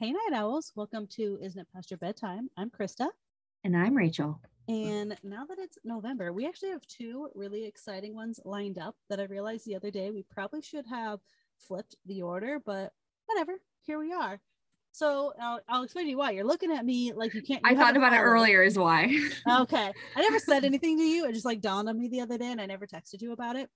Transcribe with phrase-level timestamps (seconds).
[0.00, 0.72] Hey, Night Owls.
[0.76, 2.48] Welcome to Isn't It Past Your Bedtime?
[2.56, 3.08] I'm Krista.
[3.64, 4.40] And I'm Rachel.
[4.66, 9.20] And now that it's November, we actually have two really exciting ones lined up that
[9.20, 11.20] I realized the other day we probably should have
[11.58, 12.94] flipped the order, but
[13.26, 13.60] whatever.
[13.82, 14.40] Here we are.
[14.92, 16.30] So I'll, I'll explain to you why.
[16.30, 17.60] You're looking at me like you can't.
[17.62, 19.14] You I thought about it earlier, is why.
[19.50, 19.92] okay.
[20.16, 21.26] I never said anything to you.
[21.26, 23.56] It just like dawned on me the other day and I never texted you about
[23.56, 23.68] it.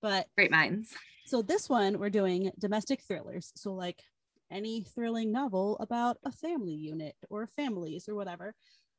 [0.00, 0.94] But great minds.
[1.26, 3.50] So this one we're doing domestic thrillers.
[3.56, 4.04] So like
[4.54, 8.54] any thrilling novel about a family unit or families or whatever.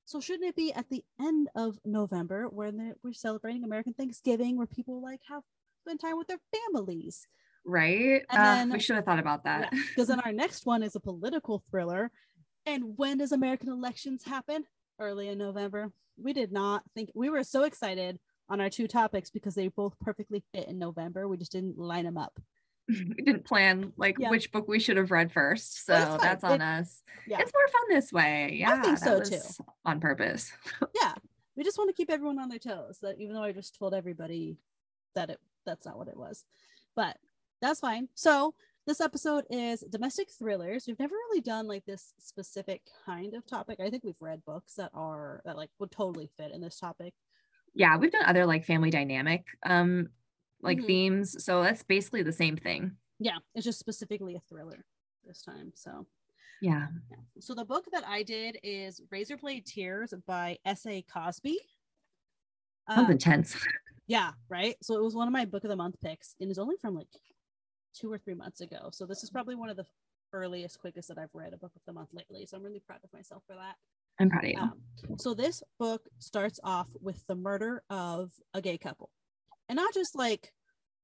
[0.06, 4.68] So shouldn't it be at the end of November when we're celebrating American Thanksgiving, where
[4.68, 5.42] people like have
[5.82, 7.28] spend time with their families?
[7.66, 8.22] Right.
[8.30, 9.72] And uh, then, we should have thought about that.
[9.72, 12.12] Because yeah, then our next one is a political thriller.
[12.68, 14.66] And when does American elections happen?
[15.00, 15.92] Early in November.
[16.18, 20.00] We did not think we were so excited on our two topics because they both
[20.00, 21.28] perfectly fit in November.
[21.28, 22.40] We just didn't line them up.
[22.88, 24.30] We didn't plan like yeah.
[24.30, 25.86] which book we should have read first.
[25.86, 27.02] So well, that's on it, us.
[27.28, 27.40] Yeah.
[27.40, 28.58] It's more fun this way.
[28.60, 28.74] Yeah.
[28.74, 29.42] I think so too.
[29.86, 30.52] On purpose.
[31.02, 31.14] yeah.
[31.56, 33.00] We just want to keep everyone on their toes.
[33.02, 34.58] That even though I just told everybody
[35.16, 36.46] that it that's not what it was.
[36.96, 37.18] But
[37.62, 38.10] that's fine.
[38.14, 38.54] So
[38.86, 40.86] this episode is domestic thrillers.
[40.86, 43.80] We've never really done like this specific kind of topic.
[43.80, 47.14] I think we've read books that are that like would totally fit in this topic.
[47.74, 50.10] Yeah, we've done other like family dynamic um
[50.66, 50.88] like mm-hmm.
[50.88, 51.44] themes.
[51.44, 52.92] So that's basically the same thing.
[53.20, 54.84] Yeah, it's just specifically a thriller
[55.26, 55.72] this time.
[55.76, 56.06] So
[56.62, 56.88] yeah.
[57.10, 57.18] yeah.
[57.40, 61.04] So the book that I did is Razorblade Tears by S.A.
[61.04, 61.58] Cosby.
[62.90, 63.58] Sounds um, intense.
[64.08, 64.76] Yeah, right.
[64.84, 66.94] So it was one of my book of the month picks, and it's only from
[66.94, 67.08] like
[67.96, 68.90] two or three months ago.
[68.92, 69.86] So this is probably one of the
[70.34, 72.46] earliest, quickest that I've read a book of the month lately.
[72.46, 73.76] So I'm really proud of myself for that.
[74.20, 74.60] I'm proud of you.
[74.60, 74.74] Um,
[75.18, 79.10] so this book starts off with the murder of a gay couple
[79.70, 80.52] and not just like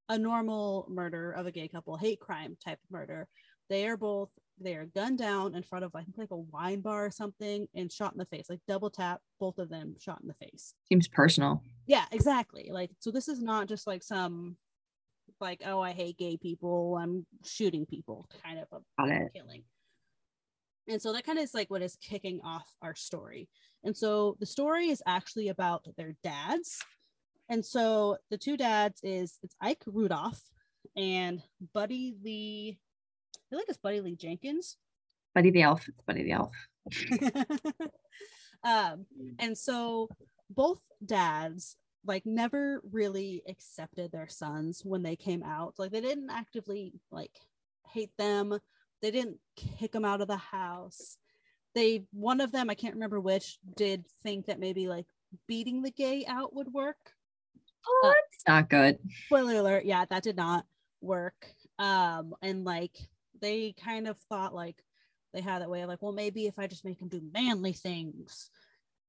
[0.10, 3.28] a normal murder of a gay couple, hate crime type murder.
[3.70, 4.30] They are both
[4.60, 7.68] they are gunned down in front of I think like a wine bar or something
[7.74, 10.74] and shot in the face, like double tap, both of them shot in the face.
[10.90, 11.64] Seems personal.
[11.88, 12.70] Yeah, exactly.
[12.72, 14.58] Like so this is not just like some
[15.40, 19.64] like, oh, I hate gay people, I'm shooting people kind of a killing.
[20.88, 23.48] And so that kind of is like what is kicking off our story.
[23.84, 26.80] And so the story is actually about their dads
[27.52, 30.42] and so the two dads is it's Ike Rudolph
[30.96, 32.80] and Buddy Lee.
[33.36, 34.78] I feel like it's Buddy Lee Jenkins.
[35.36, 35.86] Buddy the Elf.
[35.90, 36.56] It's Buddy the Elf.
[38.64, 39.06] um,
[39.38, 40.08] and so
[40.50, 41.76] both dads
[42.06, 45.74] like never really accepted their sons when they came out.
[45.78, 47.38] Like they didn't actively like
[47.90, 48.58] hate them.
[49.02, 51.18] They didn't kick them out of the house.
[51.76, 55.08] They one of them, I can't remember which, did think that maybe like
[55.50, 57.12] beating the gay out would work
[57.88, 59.00] oh, uh, that's not good.
[59.26, 59.86] Spoiler alert.
[59.86, 60.66] Yeah, that did not
[61.02, 61.48] work.
[61.80, 62.96] Um, and like
[63.42, 64.84] they kind of thought like
[65.34, 67.74] they had that way of like, well, maybe if I just make him do manly
[67.74, 68.50] things,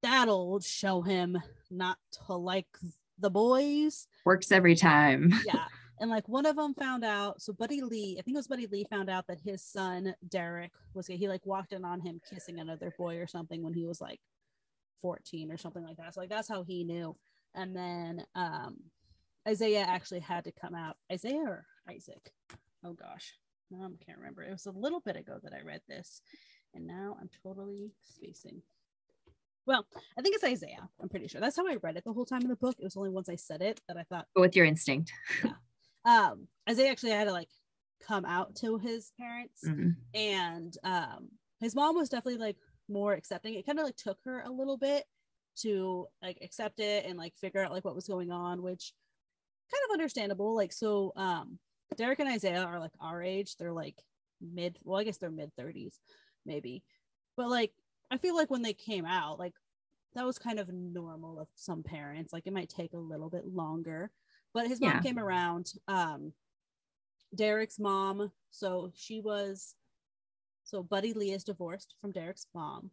[0.02, 1.38] that'll show him
[1.70, 2.66] not to like
[3.18, 4.06] the boys.
[4.24, 5.32] Works every time.
[5.46, 5.64] Yeah.
[6.00, 8.66] And like one of them found out, so Buddy Lee, I think it was Buddy
[8.66, 12.58] Lee found out that his son Derek was he like walked in on him kissing
[12.58, 14.18] another boy or something when he was like
[15.00, 16.14] 14 or something like that.
[16.14, 17.14] So like that's how he knew
[17.54, 18.76] and then um,
[19.46, 20.96] Isaiah actually had to come out.
[21.10, 22.32] Isaiah or Isaac?
[22.84, 23.34] Oh gosh,
[23.72, 24.42] I can't remember.
[24.42, 26.20] It was a little bit ago that I read this,
[26.74, 28.62] and now I'm totally spacing.
[29.64, 29.86] Well,
[30.18, 30.88] I think it's Isaiah.
[31.00, 32.76] I'm pretty sure that's how I read it the whole time in the book.
[32.78, 34.26] It was only once I said it that I thought.
[34.34, 35.12] Go with your instinct.
[35.44, 35.52] Yeah.
[36.04, 37.50] Um, Isaiah actually had to like
[38.04, 39.90] come out to his parents, mm-hmm.
[40.14, 41.28] and um,
[41.60, 42.56] his mom was definitely like
[42.88, 43.54] more accepting.
[43.54, 45.04] It kind of like took her a little bit
[45.56, 48.92] to like accept it and like figure out like what was going on which
[49.70, 51.58] kind of understandable like so um
[51.96, 53.96] derek and isaiah are like our age they're like
[54.40, 55.94] mid well i guess they're mid 30s
[56.44, 56.82] maybe
[57.36, 57.72] but like
[58.10, 59.54] i feel like when they came out like
[60.14, 63.46] that was kind of normal of some parents like it might take a little bit
[63.46, 64.10] longer
[64.52, 65.00] but his mom yeah.
[65.00, 66.32] came around um
[67.34, 69.74] derek's mom so she was
[70.64, 72.90] so buddy lee is divorced from derek's mom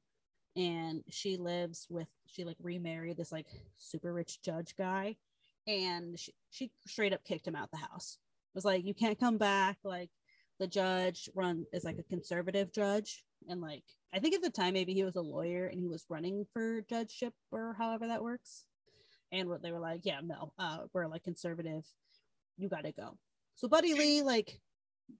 [0.55, 3.47] and she lives with she like remarried this like
[3.77, 5.15] super rich judge guy
[5.67, 8.17] and she, she straight up kicked him out the house.
[8.53, 9.77] It was like you can't come back.
[9.83, 10.09] Like
[10.59, 14.73] the judge run is like a conservative judge and like i think at the time
[14.73, 18.65] maybe he was a lawyer and he was running for judgeship or however that works.
[19.31, 21.85] And what they were like yeah no uh we're like conservative.
[22.57, 23.17] You gotta go.
[23.55, 24.59] So buddy lee like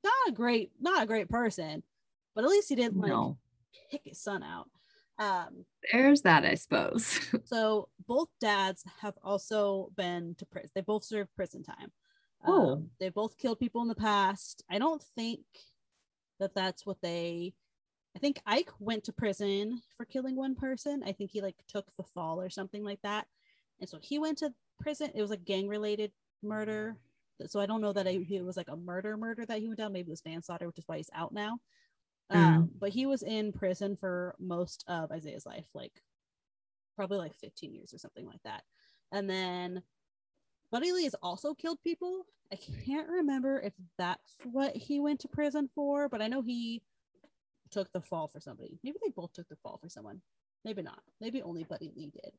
[0.04, 1.84] not a great not a great person
[2.36, 3.38] but at least he didn't like no.
[3.92, 4.68] kick his son out
[5.20, 7.20] um, There's that, I suppose.
[7.46, 10.72] so both dads have also been to prison.
[10.74, 11.92] They both served prison time.
[12.46, 12.72] Oh.
[12.72, 14.64] Um, they both killed people in the past.
[14.72, 15.42] I don't think
[16.40, 17.54] that that's what they.
[18.16, 21.04] I think Ike went to prison for killing one person.
[21.06, 23.28] I think he like took the fall or something like that.
[23.80, 25.12] And so he went to prison.
[25.14, 26.12] It was a gang related
[26.42, 26.98] murder.
[27.46, 29.94] So I don't know that it was like a murder murder that he went down.
[29.94, 31.60] Maybe it was manslaughter, which is why he's out now.
[32.32, 32.36] Mm.
[32.36, 36.02] Um, but he was in prison for most of Isaiah's life, like
[36.96, 38.64] probably like 15 years or something like that.
[39.12, 39.82] And then
[40.72, 42.26] Buddy Lee has also killed people.
[42.52, 46.82] I can't remember if that's what he went to prison for, but I know he
[47.72, 48.80] took the fall for somebody.
[48.84, 50.22] Maybe they both took the fall for someone.
[50.66, 51.00] Maybe not.
[51.22, 52.32] Maybe only Buddy Lee did.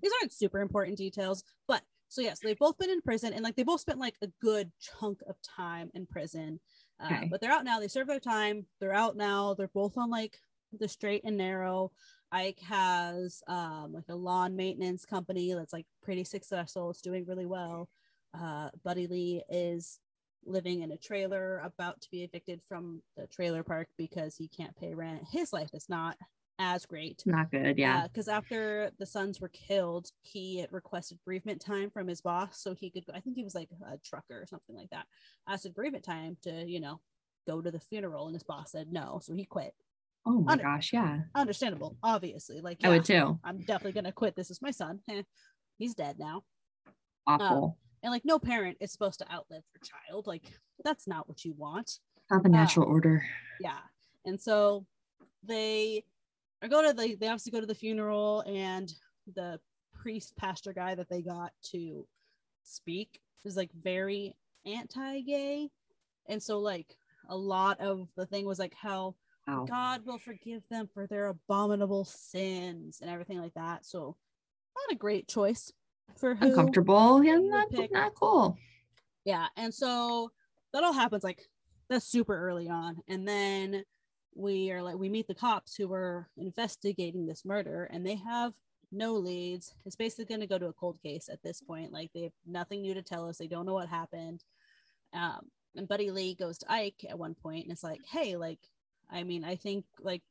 [0.00, 3.54] These aren't super important details, but so yes, they've both been in prison and like
[3.54, 6.58] they both spent like a good chunk of time in prison.
[7.00, 7.28] Uh, okay.
[7.30, 7.78] But they're out now.
[7.78, 8.66] They serve their time.
[8.80, 9.54] They're out now.
[9.54, 10.36] They're both on like
[10.76, 11.92] the straight and narrow.
[12.32, 16.90] Ike has um, like a lawn maintenance company that's like pretty successful.
[16.90, 17.88] It's doing really well.
[18.36, 20.00] Uh, Buddy Lee is
[20.44, 24.76] living in a trailer, about to be evicted from the trailer park because he can't
[24.76, 25.22] pay rent.
[25.30, 26.16] His life is not
[26.60, 27.22] as great.
[27.24, 28.06] Not good, yeah.
[28.06, 32.74] Because uh, after the sons were killed, he requested bereavement time from his boss so
[32.74, 33.14] he could go.
[33.14, 35.06] I think he was like a trucker or something like that.
[35.48, 37.00] Asked bereavement time to, you know,
[37.48, 39.72] go to the funeral, and his boss said no, so he quit.
[40.26, 41.20] Oh my Under- gosh, yeah.
[41.34, 42.60] Understandable, obviously.
[42.60, 43.38] Like yeah, I would too.
[43.42, 44.36] I'm definitely gonna quit.
[44.36, 45.00] This is my son.
[45.78, 46.44] He's dead now.
[47.26, 47.64] Awful.
[47.64, 50.26] Um, and like no parent is supposed to outlive their child.
[50.26, 50.42] Like
[50.84, 51.98] that's not what you want.
[52.30, 53.24] Not the natural um, order.
[53.60, 53.78] Yeah.
[54.26, 54.86] And so
[55.42, 56.04] they
[56.62, 58.92] are go to the they obviously go to the funeral and
[59.34, 59.60] the
[59.92, 62.06] priest pastor guy that they got to
[62.62, 64.36] speak is like very
[64.66, 65.68] anti-gay.
[66.28, 66.96] And so like
[67.28, 69.14] a lot of the thing was like how.
[69.66, 73.84] God will forgive them for their abominable sins and everything like that.
[73.84, 74.16] So,
[74.76, 75.72] not a great choice
[76.16, 77.24] for who uncomfortable.
[77.24, 78.56] Yeah, not, not cool.
[79.24, 80.30] Yeah, and so
[80.72, 81.42] that all happens like
[81.88, 83.82] that's super early on, and then
[84.34, 88.54] we are like we meet the cops who are investigating this murder, and they have
[88.92, 89.74] no leads.
[89.86, 91.92] It's basically going to go to a cold case at this point.
[91.92, 93.38] Like they have nothing new to tell us.
[93.38, 94.44] They don't know what happened.
[95.12, 95.46] Um,
[95.76, 98.58] and Buddy Lee goes to Ike at one point, and it's like, hey, like
[99.10, 100.22] I mean, I think like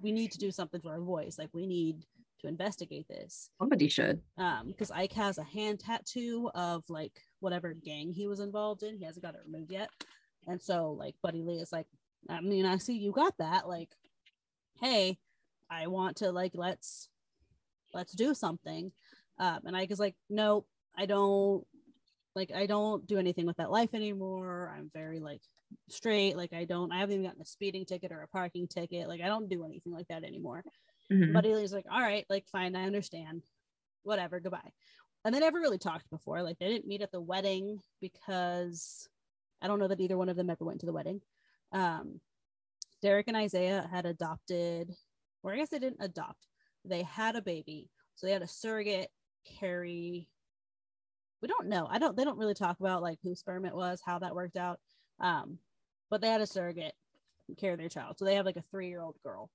[0.00, 1.38] we need to do something for our voice.
[1.38, 2.04] Like we need
[2.40, 3.50] to investigate this.
[3.58, 4.20] Somebody should.
[4.36, 8.96] Um, because Ike has a hand tattoo of like whatever gang he was involved in.
[8.96, 9.90] He hasn't got it removed yet.
[10.46, 11.86] And so like Buddy Lee is like,
[12.28, 13.68] I mean, I see you got that.
[13.68, 13.90] Like,
[14.80, 15.18] hey,
[15.70, 17.08] I want to like let's
[17.94, 18.92] let's do something.
[19.38, 20.66] Um, and Ike is like, nope,
[20.96, 21.64] I don't
[22.34, 24.72] like I don't do anything with that life anymore.
[24.76, 25.42] I'm very like
[25.88, 26.36] straight.
[26.36, 29.08] Like I don't, I haven't even gotten a speeding ticket or a parking ticket.
[29.08, 30.64] Like I don't do anything like that anymore.
[31.12, 31.32] Mm-hmm.
[31.32, 33.42] But like, all right, like fine, I understand.
[34.02, 34.72] Whatever, goodbye.
[35.24, 36.42] And they never really talked before.
[36.42, 39.08] Like they didn't meet at the wedding because
[39.60, 41.20] I don't know that either one of them ever went to the wedding.
[41.72, 42.20] Um,
[43.02, 44.92] Derek and Isaiah had adopted,
[45.42, 46.46] or I guess they didn't adopt.
[46.84, 49.10] They had a baby, so they had a surrogate
[49.44, 50.28] carry.
[51.40, 51.86] We don't know.
[51.90, 52.16] I don't.
[52.16, 54.80] They don't really talk about like whose sperm it was, how that worked out.
[55.20, 55.58] Um,
[56.10, 56.94] but they had a surrogate
[57.56, 58.18] care their child.
[58.18, 59.50] So they have like a three year old girl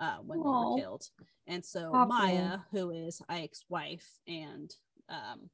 [0.00, 0.42] uh, when Aww.
[0.42, 1.04] they were killed.
[1.46, 2.08] And so Aww.
[2.08, 4.72] Maya, who is Ike's wife and
[5.08, 5.50] um,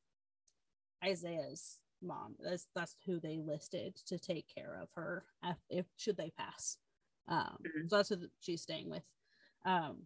[1.04, 6.16] Isaiah's mom, that's, that's who they listed to take care of her if, if should
[6.16, 6.76] they pass.
[7.28, 7.88] Um, mm-hmm.
[7.88, 9.02] So that's who she's staying with.
[9.64, 10.02] Um,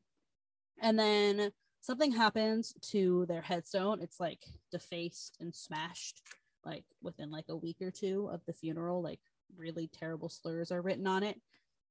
[0.80, 1.50] and then
[1.80, 4.00] something happens to their headstone.
[4.00, 6.22] It's like defaced and smashed
[6.64, 9.02] like within like a week or two of the funeral.
[9.02, 9.20] Like
[9.56, 11.40] really terrible slurs are written on it.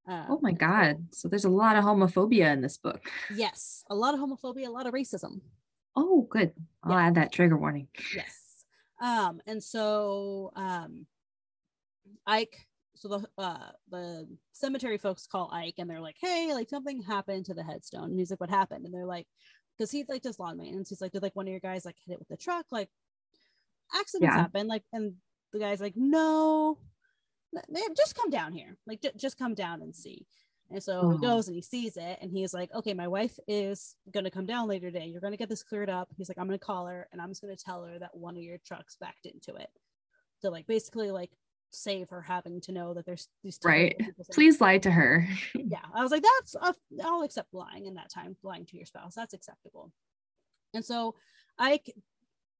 [0.07, 1.05] Um, oh my god!
[1.11, 3.11] So there's a lot of homophobia in this book.
[3.35, 5.41] Yes, a lot of homophobia, a lot of racism.
[5.97, 6.53] Oh, good.
[6.83, 7.07] I'll yeah.
[7.07, 7.87] add that trigger warning.
[8.15, 8.46] Yes.
[8.99, 11.05] Um, and so um,
[12.25, 12.67] Ike.
[12.95, 17.45] So the uh the cemetery folks call Ike and they're like, "Hey, like something happened
[17.45, 19.27] to the headstone." And he's like, "What happened?" And they're like,
[19.77, 20.89] "Because he like does lawn maintenance.
[20.89, 22.65] He's like, did like one of your guys like hit it with the truck?
[22.71, 22.89] Like
[23.93, 24.41] accidents yeah.
[24.41, 24.67] happen.
[24.67, 25.13] Like, and
[25.53, 26.79] the guy's like, no,
[27.95, 30.25] just come down here like j- just come down and see
[30.71, 31.25] and so he mm-hmm.
[31.25, 34.45] goes and he sees it and he's like okay my wife is going to come
[34.45, 35.05] down later today.
[35.05, 36.09] You're going to get this cleared up.
[36.17, 38.15] He's like i'm going to call her and i'm just going to tell her that
[38.15, 39.69] one of your trucks backed into it.
[40.39, 41.31] So like basically like
[41.69, 43.99] save her having to know that there's these right.
[44.31, 45.27] please lie to her.
[45.55, 46.71] Yeah i was like that's i
[47.03, 49.15] i'll accept lying in that time lying to your spouse.
[49.15, 49.91] That's acceptable.
[50.73, 51.15] And so
[51.59, 51.79] i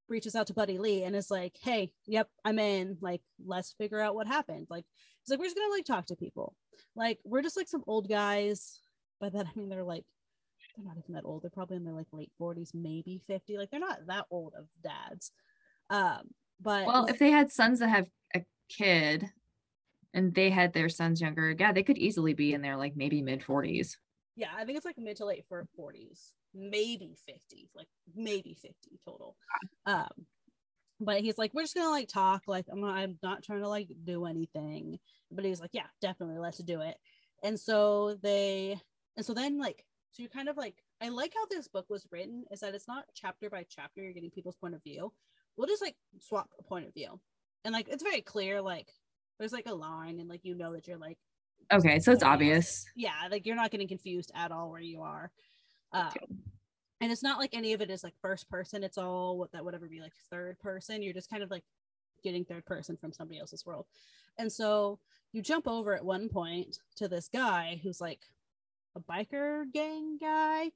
[0.10, 2.98] reaches out to Buddy Lee and is like, "Hey, yep, I'm in.
[3.02, 4.86] Like, let's figure out what happened." Like,
[5.24, 6.56] he's like, "We're just gonna like talk to people.
[6.96, 8.80] Like, we're just like some old guys."
[9.20, 10.06] By that I mean they're like,
[10.76, 11.42] they're not even that old.
[11.44, 13.58] They're probably in their like late 40s, maybe 50.
[13.58, 15.32] Like, they're not that old of dads.
[15.90, 19.32] Um, but well, if they had sons that have a kid,
[20.14, 21.56] And they had their sons younger.
[21.58, 23.98] Yeah, they could easily be in their like maybe mid 40s.
[24.36, 28.76] Yeah, I think it's like mid to late 40s, maybe 50, like maybe 50
[29.06, 29.36] total.
[29.86, 30.26] Um,
[31.00, 33.70] but he's like, we're just gonna like talk, like I'm not, I'm not trying to
[33.70, 35.00] like do anything.
[35.32, 36.98] But he's like, yeah, definitely, let's do it.
[37.44, 38.80] And so they,
[39.16, 42.08] and so then like, so you're kind of like, I like how this book was
[42.12, 44.02] written is that it's not chapter by chapter.
[44.02, 45.14] You're getting people's point of view.
[45.56, 47.20] We'll just like swap a point of view,
[47.66, 48.62] and like it's very clear.
[48.62, 48.88] Like
[49.40, 51.18] there's like a line, and like you know that you're like,
[51.72, 52.86] okay, so it's obvious.
[52.96, 55.32] Yeah, like you're not getting confused at all where you are.
[55.98, 56.40] Um,
[57.00, 58.84] and it's not like any of it is like first person.
[58.84, 61.02] It's all what that would ever be like third person.
[61.02, 61.64] You're just kind of like
[62.24, 63.86] getting third person from somebody else's world.
[64.38, 65.00] And so
[65.32, 68.22] you jump over at one point to this guy who's like
[68.96, 70.72] a biker gang guy.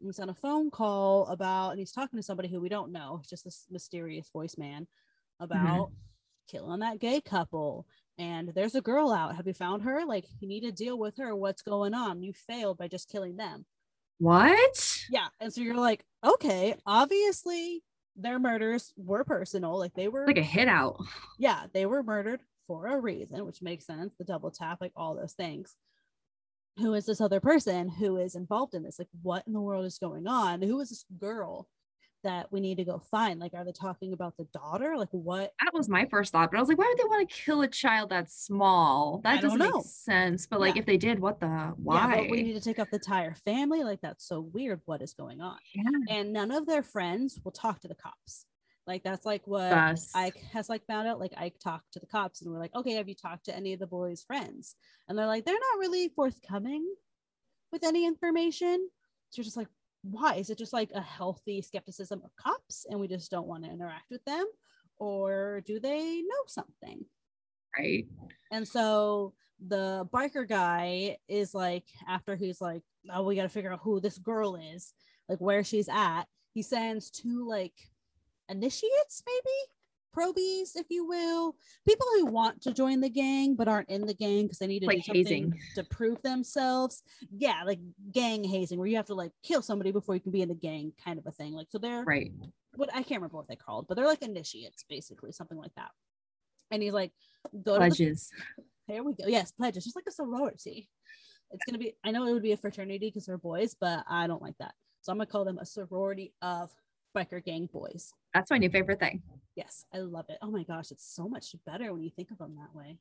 [0.00, 3.18] He's on a phone call about and he's talking to somebody who we don't know.
[3.20, 4.86] It's just this mysterious voice man
[5.40, 5.94] about mm-hmm.
[6.48, 7.86] killing that gay couple.
[8.16, 9.34] And there's a girl out.
[9.34, 10.04] Have you found her?
[10.06, 11.34] Like you need to deal with her.
[11.34, 12.22] What's going on?
[12.22, 13.64] You failed by just killing them
[14.18, 14.98] what?
[15.10, 15.28] Yeah.
[15.40, 17.82] And so you're like, okay, obviously
[18.16, 19.78] their murders were personal.
[19.78, 20.98] Like they were like a hit out.
[21.38, 24.14] Yeah, they were murdered for a reason, which makes sense.
[24.18, 25.76] The double tap, like all those things.
[26.78, 28.98] Who is this other person who is involved in this?
[28.98, 30.60] Like, what in the world is going on?
[30.60, 31.68] Who is this girl
[32.24, 33.38] that we need to go find?
[33.38, 34.96] Like, are they talking about the daughter?
[34.96, 35.52] Like, what?
[35.62, 37.62] That was my first thought, but I was like, why would they want to kill
[37.62, 39.20] a child that's small?
[39.22, 40.46] That doesn't make sense.
[40.46, 40.80] But like, yeah.
[40.80, 42.22] if they did, what the why?
[42.22, 43.84] Yeah, we need to take up the entire family.
[43.84, 44.80] Like, that's so weird.
[44.84, 45.58] What is going on?
[45.74, 46.16] Yeah.
[46.18, 48.46] And none of their friends will talk to the cops.
[48.86, 49.72] Like that's like what
[50.14, 51.18] Ike has like found out.
[51.18, 53.72] Like Ike talked to the cops and we're like, okay, have you talked to any
[53.72, 54.76] of the boys' friends?
[55.08, 56.86] And they're like, they're not really forthcoming
[57.72, 58.88] with any information.
[59.30, 59.68] So you're just like,
[60.10, 60.34] why?
[60.34, 63.70] Is it just like a healthy skepticism of cops and we just don't want to
[63.70, 64.44] interact with them?
[64.98, 67.04] Or do they know something?
[67.76, 68.06] Right.
[68.52, 69.34] And so
[69.66, 74.00] the biker guy is like after he's like oh we got to figure out who
[74.00, 74.92] this girl is
[75.28, 77.74] like where she's at he sends two like
[78.48, 79.56] initiates maybe
[80.14, 81.56] probies, if you will,
[81.86, 84.80] people who want to join the gang but aren't in the gang because they need
[84.80, 85.54] to like do something hazing.
[85.74, 87.02] to prove themselves.
[87.36, 87.80] Yeah, like
[88.12, 90.54] gang hazing, where you have to like kill somebody before you can be in the
[90.54, 91.52] gang, kind of a thing.
[91.52, 92.32] Like so, they're right.
[92.76, 95.90] What I can't remember what they called, but they're like initiates, basically, something like that.
[96.70, 97.12] And he's like,
[97.62, 98.30] go pledges.
[98.30, 98.62] To the,
[98.94, 99.24] there we go.
[99.26, 100.88] Yes, pledges, just like a sorority.
[101.50, 101.94] It's gonna be.
[102.04, 104.74] I know it would be a fraternity because they're boys, but I don't like that.
[105.02, 106.72] So I'm gonna call them a sorority of
[107.16, 108.12] biker gang boys.
[108.32, 109.22] That's my new favorite thing.
[109.56, 110.38] Yes, I love it.
[110.42, 112.98] Oh my gosh, it's so much better when you think of them that way.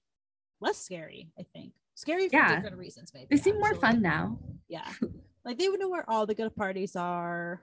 [0.61, 1.73] Less scary, I think.
[1.95, 2.55] Scary for yeah.
[2.55, 3.27] different reasons, maybe.
[3.29, 4.39] They seem more fun now.
[4.67, 4.87] Yeah.
[5.45, 7.61] like they would know where all the good parties are,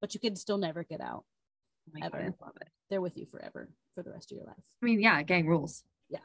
[0.00, 1.24] but you can still never get out.
[1.94, 2.22] Oh ever.
[2.22, 2.68] God, love it.
[2.90, 4.64] They're with you forever for the rest of your life.
[4.82, 5.82] I mean, yeah, gang rules.
[6.08, 6.20] Yeah.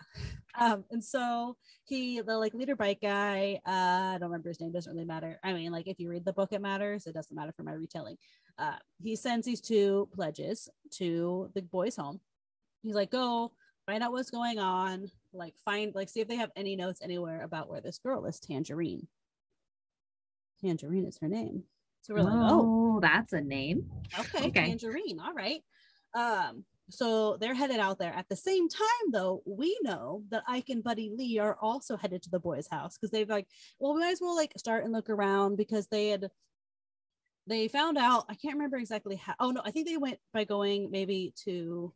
[0.60, 4.72] Um, and so he the like leader bike guy, uh, I don't remember his name,
[4.72, 5.40] doesn't really matter.
[5.44, 7.08] I mean, like if you read the book, it matters.
[7.08, 8.18] It doesn't matter for my retelling.
[8.58, 12.20] Uh, he sends these two pledges to the boys' home.
[12.84, 13.54] He's like, go
[13.86, 17.44] find out what's going on, like find like see if they have any notes anywhere
[17.44, 19.08] about where this girl is, Tangerine.
[20.62, 21.64] Tangerine is her name.
[22.04, 23.90] So we're like, oh, that's a name.
[24.20, 25.20] Okay, okay, Tangerine.
[25.20, 25.62] All right.
[26.14, 28.14] Um, so they're headed out there.
[28.14, 32.22] At the same time, though, we know that Ike and Buddy Lee are also headed
[32.24, 33.48] to the boys' house because they've like,
[33.80, 36.30] well, we might as well like start and look around because they had
[37.48, 38.26] they found out.
[38.30, 39.34] I can't remember exactly how.
[39.40, 41.94] Oh no, I think they went by going maybe to.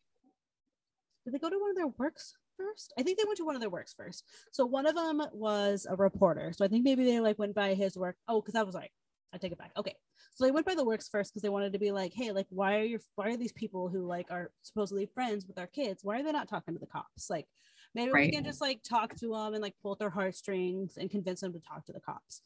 [1.24, 2.94] Did they go to one of their works first?
[2.98, 4.24] I think they went to one of their works first.
[4.52, 6.54] So one of them was a reporter.
[6.54, 8.18] So I think maybe they like went by his work.
[8.28, 8.92] Oh, because I was like,
[9.36, 9.72] I take it back.
[9.78, 9.96] Okay.
[10.34, 12.48] So they went by the works first because they wanted to be like, hey, like,
[12.50, 16.04] why are you why are these people who like are supposedly friends with our kids?
[16.04, 17.30] Why are they not talking to the cops?
[17.30, 17.48] Like,
[17.94, 18.26] maybe right.
[18.26, 21.54] we can just like talk to them and like pull their heartstrings and convince them
[21.54, 22.42] to talk to the cops.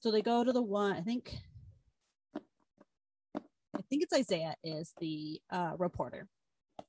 [0.00, 1.34] So they go to the one, I think,
[2.34, 6.28] I think it's Isaiah is the uh, reporter.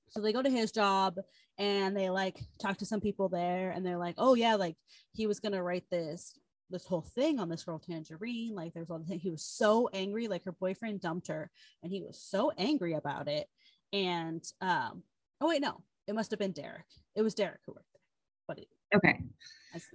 [0.09, 1.17] So they go to his job
[1.57, 4.75] and they like talk to some people there and they're like, oh yeah, like
[5.13, 6.33] he was gonna write this
[6.69, 8.55] this whole thing on this girl Tangerine.
[8.55, 9.19] Like there's all the thing.
[9.19, 11.49] He was so angry, like her boyfriend dumped her,
[11.83, 13.47] and he was so angry about it.
[13.93, 15.03] And um,
[15.41, 16.85] oh wait, no, it must have been Derek.
[17.15, 18.01] It was Derek who worked there.
[18.47, 19.19] But it, okay.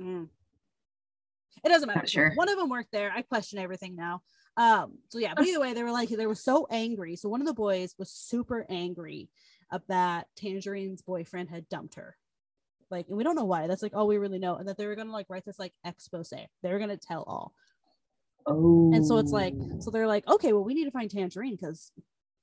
[0.01, 0.29] mm,
[1.65, 2.01] it doesn't matter.
[2.01, 2.33] Not sure.
[2.35, 3.13] One of them worked there.
[3.15, 4.23] I question everything now.
[4.57, 7.17] Um, so yeah, but either way, they were like they were so angry.
[7.17, 9.29] So one of the boys was super angry
[9.89, 12.17] that Tangerine's boyfriend had dumped her
[12.93, 14.87] like and we don't know why that's like all we really know and that they
[14.87, 17.53] were gonna like write this like expose they were gonna tell all
[18.47, 21.57] oh and so it's like so they're like okay well we need to find tangerine
[21.57, 21.91] because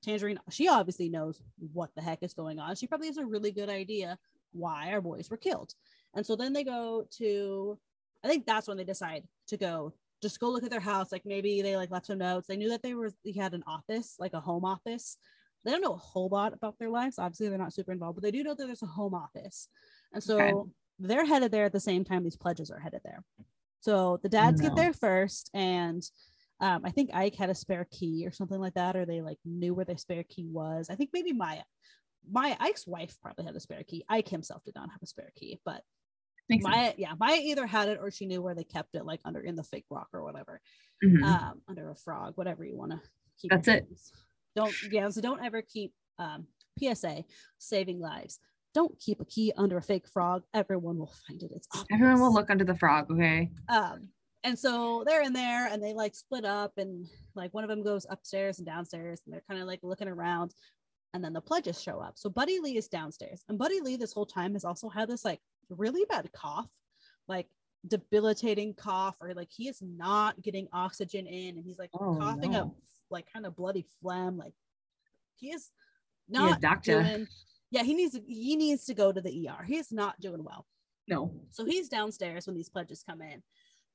[0.04, 1.42] tangerine she obviously knows
[1.74, 4.18] what the heck is going on she probably has a really good idea
[4.52, 5.74] why our boys were killed
[6.16, 7.78] And so then they go to,
[8.24, 11.12] I think that's when they decide to go, just go look at their house.
[11.12, 12.48] Like maybe they like left some notes.
[12.48, 15.18] They knew that they were, he had an office, like a home office.
[15.64, 17.20] They don't know a whole lot about their lives.
[17.20, 19.68] Obviously, they're not super involved, but they do know that there's a home office.
[20.14, 20.70] And so okay.
[21.00, 23.24] they're headed there at the same time these pledges are headed there.
[23.82, 24.68] So the dads no.
[24.68, 26.04] get there first, and
[26.60, 29.38] um, I think Ike had a spare key or something like that, or they like
[29.46, 30.90] knew where their spare key was.
[30.90, 31.62] I think maybe Maya,
[32.30, 34.04] my Ike's wife probably had a spare key.
[34.10, 35.82] Ike himself did not have a spare key, but
[36.50, 36.96] Makes Maya, sense.
[36.98, 39.56] yeah, Maya either had it or she knew where they kept it, like under in
[39.56, 40.60] the fake rock or whatever,
[41.04, 41.24] mm-hmm.
[41.24, 43.00] um, under a frog, whatever you want to
[43.40, 43.52] keep.
[43.52, 43.88] That's it.
[44.56, 46.48] Don't yeah, so don't ever keep um,
[46.80, 47.24] PSA
[47.60, 48.40] saving lives.
[48.80, 50.44] Don't keep a key under a fake frog.
[50.54, 51.52] Everyone will find it.
[51.54, 51.88] It's obvious.
[51.92, 53.12] everyone will look under the frog.
[53.12, 53.52] Okay.
[53.68, 54.08] Um,
[54.46, 57.06] and so they're in there and they like split up and
[57.36, 60.54] like one of them goes upstairs and downstairs and they're kind of like looking around
[61.14, 64.14] and then the pledges show up so buddy lee is downstairs and buddy lee this
[64.14, 66.70] whole time has also had this like really bad cough
[67.28, 67.48] like
[67.86, 72.52] debilitating cough or like he is not getting oxygen in and he's like oh, coughing
[72.52, 72.62] no.
[72.62, 72.76] up
[73.10, 74.54] like kind of bloody phlegm like
[75.36, 75.70] he is
[76.30, 77.04] not yeah, doctor.
[77.04, 77.28] doing
[77.72, 80.66] yeah he needs he needs to go to the er He's not doing well.
[81.08, 81.34] No.
[81.50, 83.42] So he's downstairs when these pledges come in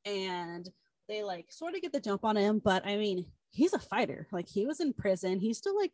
[0.04, 0.68] and
[1.08, 4.26] they like sort of get the jump on him but i mean he's a fighter.
[4.32, 5.38] Like he was in prison.
[5.38, 5.92] He's still like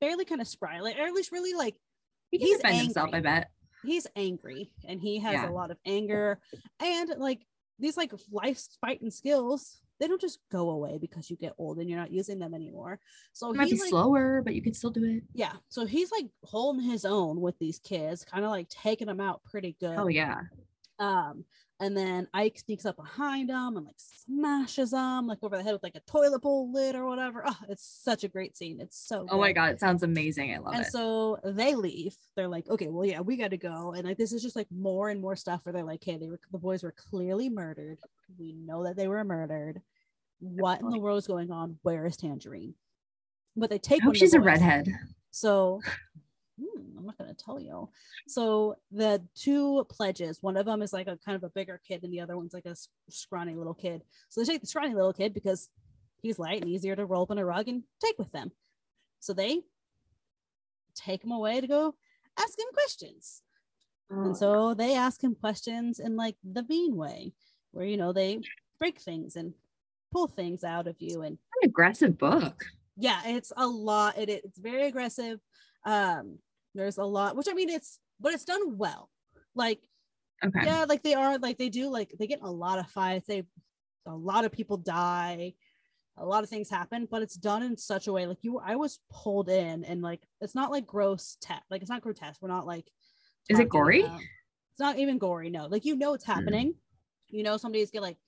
[0.00, 1.76] fairly kind of spry like or at least really like
[2.30, 2.84] he he's angry.
[2.84, 3.50] himself i bet.
[3.84, 5.48] He's angry and he has yeah.
[5.48, 6.40] a lot of anger
[6.80, 7.40] and like
[7.78, 11.88] these like life fighting skills they don't just go away because you get old and
[11.88, 12.98] you're not using them anymore.
[13.32, 15.22] So it might be like, slower, but you can still do it.
[15.32, 15.52] Yeah.
[15.68, 19.44] So he's like holding his own with these kids, kind of like taking them out
[19.44, 19.96] pretty good.
[19.96, 20.40] Oh yeah.
[20.98, 21.44] Um,
[21.80, 25.72] and then Ike sneaks up behind him and like smashes him like over the head
[25.72, 27.42] with like a toilet bowl lid or whatever.
[27.44, 28.80] Oh, it's such a great scene.
[28.80, 29.26] It's so.
[29.28, 30.54] Oh my god, it sounds amazing.
[30.54, 30.84] I love and it.
[30.84, 32.14] And so they leave.
[32.36, 33.94] They're like, okay, well, yeah, we got to go.
[33.94, 36.28] And like this is just like more and more stuff where they're like, hey, they
[36.28, 37.98] were the boys were clearly murdered.
[38.38, 39.82] We know that they were murdered.
[40.38, 41.78] What in the world is going on?
[41.82, 42.74] Where is Tangerine?
[43.56, 44.02] But they take.
[44.02, 44.86] I hope she's a redhead.
[45.32, 45.80] So
[46.98, 47.88] I'm not going to tell you.
[48.28, 52.02] So the two pledges, one of them is like a kind of a bigger kid,
[52.02, 52.76] and the other one's like a
[53.10, 54.02] scrawny little kid.
[54.28, 55.68] So they take the scrawny little kid because
[56.20, 58.52] he's light and easier to roll up in a rug and take with them.
[59.20, 59.62] So they
[60.94, 61.94] take him away to go
[62.38, 63.42] ask him questions.
[64.10, 64.24] Oh.
[64.24, 67.32] And so they ask him questions in like the mean way,
[67.72, 68.40] where you know they
[68.78, 69.54] break things and
[70.12, 72.64] pull things out of you and An aggressive book.
[72.96, 74.18] Yeah, it's a lot.
[74.18, 75.40] It, it's very aggressive.
[75.84, 76.38] Um,
[76.74, 79.10] there's a lot, which I mean, it's but it's done well.
[79.54, 79.80] Like,
[80.44, 80.60] okay.
[80.64, 83.26] yeah, like they are like they do like they get a lot of fights.
[83.26, 83.44] They
[84.06, 85.54] a lot of people die,
[86.16, 88.58] a lot of things happen, but it's done in such a way like you.
[88.58, 91.62] I was pulled in, and like it's not like gross tech.
[91.70, 92.40] Like it's not grotesque.
[92.40, 92.90] We're not like.
[93.48, 94.02] Is it gory?
[94.02, 94.20] About,
[94.72, 95.50] it's not even gory.
[95.50, 96.32] No, like you know it's hmm.
[96.32, 96.68] happening.
[96.68, 96.76] Mm.
[97.28, 98.18] You know somebody's get like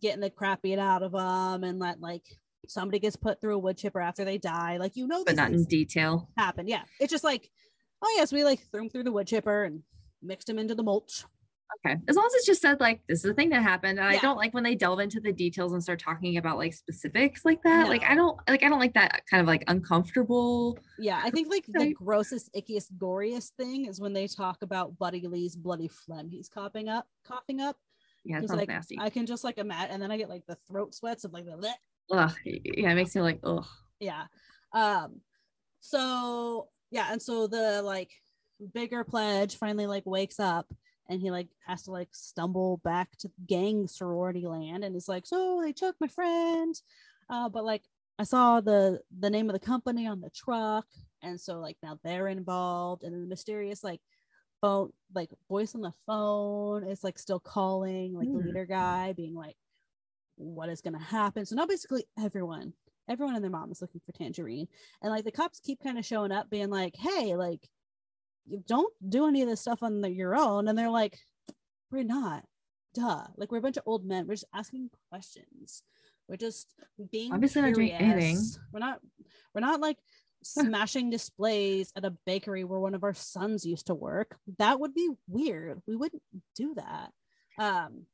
[0.00, 2.24] getting the crap beat out of them, and let like
[2.68, 4.76] somebody gets put through a wood chipper after they die.
[4.76, 6.28] Like you know, but not in detail.
[6.36, 6.82] Happen, yeah.
[6.98, 7.50] It's just like,
[8.02, 9.82] oh yes, we like threw him through the wood chipper and
[10.22, 11.24] mixed him into the mulch.
[11.86, 14.10] Okay, as long as it's just said like this is the thing that happened, and
[14.10, 14.18] yeah.
[14.18, 17.44] I don't like when they delve into the details and start talking about like specifics
[17.44, 17.84] like that.
[17.84, 17.88] No.
[17.88, 20.78] Like I don't like I don't like that kind of like uncomfortable.
[20.98, 25.26] Yeah, I think like the grossest, ickiest, goriest thing is when they talk about Buddy
[25.28, 27.76] Lee's bloody phlegm he's coughing up, coughing up.
[28.24, 28.98] Yeah, it's like, nasty.
[29.00, 31.44] I can just like imagine, and then I get like the throat sweats of like
[31.44, 31.72] the bleh,
[32.10, 33.66] ugh, yeah, it makes me like, ugh.
[34.00, 34.24] Yeah.
[34.72, 35.20] Um,
[35.80, 38.10] so yeah, and so the like
[38.74, 40.66] bigger pledge finally like wakes up
[41.08, 45.26] and he like has to like stumble back to gang sorority land and is like,
[45.26, 46.74] so they took my friend.
[47.28, 47.82] Uh, but like
[48.18, 50.86] I saw the the name of the company on the truck,
[51.22, 54.00] and so like now they're involved, and then the mysterious like
[54.60, 58.34] phone like voice on the phone is like still calling like mm.
[58.34, 58.46] the hmm.
[58.48, 59.56] leader guy being like
[60.36, 61.46] what is going to happen.
[61.46, 62.72] So now basically everyone,
[63.10, 64.68] everyone and their mom is looking for Tangerine.
[65.02, 67.68] And like the cops keep kind of showing up being like, hey, like,
[68.46, 70.68] you don't do any of this stuff on the, your own.
[70.68, 71.18] And they're like,
[71.90, 72.44] we're not.
[72.94, 73.24] Duh.
[73.36, 74.26] Like we're a bunch of old men.
[74.26, 75.82] We're just asking questions.
[76.28, 76.68] We're just
[77.10, 77.76] being obviously curious.
[77.76, 78.44] not doing anything.
[78.72, 79.00] We're not.
[79.54, 79.98] We're not like
[80.42, 84.36] smashing displays at a bakery where one of our sons used to work.
[84.58, 85.80] That would be weird.
[85.86, 86.22] We wouldn't
[86.56, 87.10] do that.
[87.58, 88.06] Um,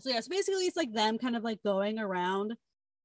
[0.00, 2.54] so yeah, so basically it's like them kind of like going around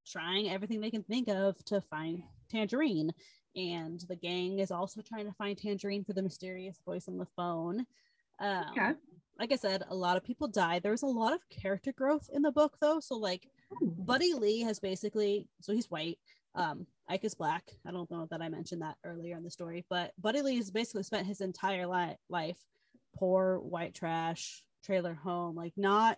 [0.05, 3.11] trying everything they can think of to find Tangerine.
[3.55, 7.27] And the gang is also trying to find Tangerine for the mysterious voice on the
[7.35, 7.85] phone.
[8.39, 8.91] Um, okay.
[9.39, 10.79] Like I said, a lot of people die.
[10.79, 12.99] There's a lot of character growth in the book, though.
[12.99, 13.47] So, like,
[13.81, 16.19] Buddy Lee has basically, so he's white.
[16.55, 17.71] Um, Ike is black.
[17.85, 20.69] I don't know that I mentioned that earlier in the story, but Buddy Lee has
[20.71, 22.59] basically spent his entire li- life
[23.15, 25.55] poor, white trash, trailer home.
[25.55, 26.17] Like, not,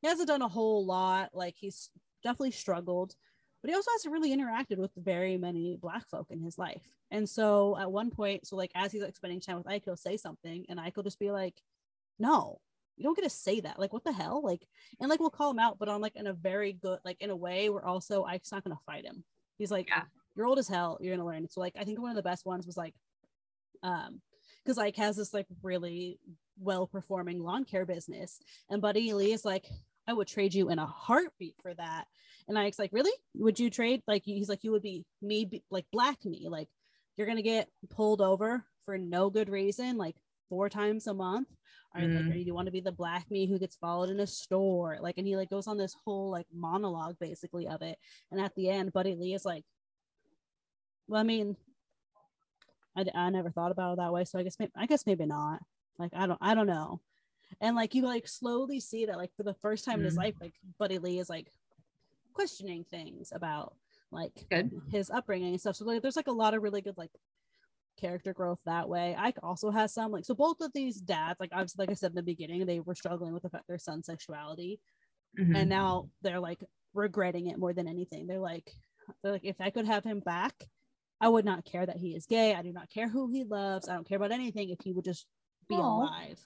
[0.00, 1.30] he hasn't done a whole lot.
[1.34, 1.90] Like, he's
[2.22, 3.14] definitely struggled,
[3.62, 6.82] but he also hasn't really interacted with very many black folk in his life.
[7.10, 9.96] And so at one point, so like as he's like spending time with Ike, he'll
[9.96, 11.54] say something, and Ike will just be like,
[12.18, 12.60] No,
[12.96, 13.78] you don't get to say that.
[13.78, 14.42] Like, what the hell?
[14.44, 14.66] Like,
[15.00, 17.30] and like we'll call him out, but on like in a very good, like in
[17.30, 19.24] a way where also Ike's not gonna fight him.
[19.58, 20.02] He's like, yeah.
[20.36, 21.48] You're old as hell, you're gonna learn.
[21.48, 22.94] So like I think one of the best ones was like
[23.82, 24.20] um
[24.64, 26.18] because like has this like really
[26.60, 29.66] well performing lawn care business and buddy lee is like
[30.08, 32.06] i would trade you in a heartbeat for that
[32.48, 35.62] and ike's like really would you trade like he's like you would be me be,
[35.70, 36.68] like black me like
[37.16, 40.16] you're gonna get pulled over for no good reason like
[40.48, 41.48] four times a month
[41.94, 42.16] or mm.
[42.16, 44.98] like, or you want to be the black me who gets followed in a store
[45.00, 47.98] like and he like goes on this whole like monologue basically of it
[48.32, 49.64] and at the end buddy lee is like
[51.06, 51.54] well i mean
[52.98, 54.24] I, I never thought about it that way.
[54.24, 55.60] So I guess maybe, I guess maybe not.
[55.98, 57.00] Like I don't I don't know.
[57.60, 59.98] And like you like slowly see that like for the first time mm.
[60.00, 60.24] in his mm.
[60.24, 61.50] life, like Buddy Lee is like
[62.34, 63.74] questioning things about
[64.10, 64.70] like good.
[64.90, 65.76] his upbringing and stuff.
[65.76, 67.10] So like there's like a lot of really good like
[68.00, 69.16] character growth that way.
[69.18, 72.12] Ike also has some like so both of these dads, like obviously like I said
[72.12, 74.80] in the beginning, they were struggling with the fact their son's sexuality.
[75.38, 75.56] Mm-hmm.
[75.56, 78.26] And now they're like regretting it more than anything.
[78.26, 78.72] They're like
[79.22, 80.54] they're like if I could have him back,
[81.20, 82.54] I would not care that he is gay.
[82.54, 83.88] I do not care who he loves.
[83.88, 85.26] I don't care about anything if he would just
[85.68, 85.80] be Aww.
[85.80, 86.38] alive.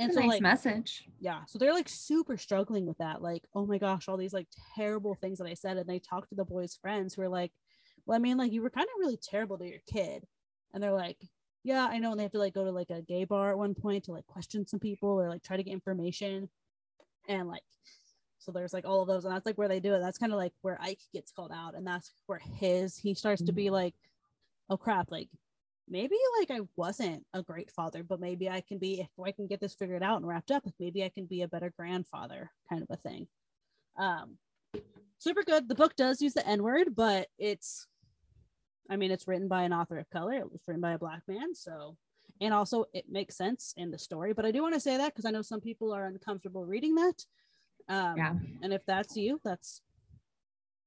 [0.00, 1.04] And so, nice like, message.
[1.20, 1.40] Yeah.
[1.46, 3.22] So they're like super struggling with that.
[3.22, 5.76] Like, oh my gosh, all these like terrible things that I said.
[5.76, 7.52] And they talk to the boys' friends who are like,
[8.06, 10.26] well, I mean, like, you were kind of really terrible to your kid.
[10.72, 11.18] And they're like,
[11.62, 12.12] yeah, I know.
[12.12, 14.12] And they have to like go to like a gay bar at one point to
[14.12, 16.48] like question some people or like try to get information.
[17.28, 17.62] And like,
[18.38, 20.00] so there's like all of those, and that's like where they do it.
[20.00, 23.42] That's kind of like where Ike gets called out, and that's where his he starts
[23.42, 23.74] to be mm-hmm.
[23.74, 23.94] like,
[24.70, 25.28] oh crap, like
[25.90, 29.46] maybe like I wasn't a great father, but maybe I can be if I can
[29.46, 32.82] get this figured out and wrapped up, maybe I can be a better grandfather, kind
[32.82, 33.26] of a thing.
[33.98, 34.38] Um,
[35.18, 35.68] super good.
[35.68, 37.86] The book does use the N word, but it's,
[38.88, 40.34] I mean, it's written by an author of color.
[40.34, 41.96] It was written by a black man, so
[42.40, 44.32] and also it makes sense in the story.
[44.32, 46.94] But I do want to say that because I know some people are uncomfortable reading
[46.94, 47.24] that.
[47.88, 48.34] Um, yeah.
[48.62, 49.82] And if that's you, that's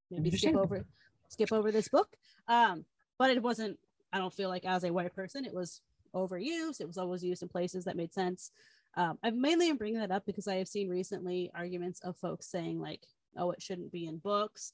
[0.09, 0.85] maybe skip over
[1.29, 2.15] skip over this book.
[2.47, 2.85] Um,
[3.19, 3.77] but it wasn't.
[4.13, 5.81] I don't feel like as a white person, it was
[6.15, 6.79] overused.
[6.79, 8.51] It was always used in places that made sense.
[8.95, 12.45] Um, I've mainly am bringing that up because I have seen recently arguments of folks
[12.45, 14.73] saying like, "Oh, it shouldn't be in books,"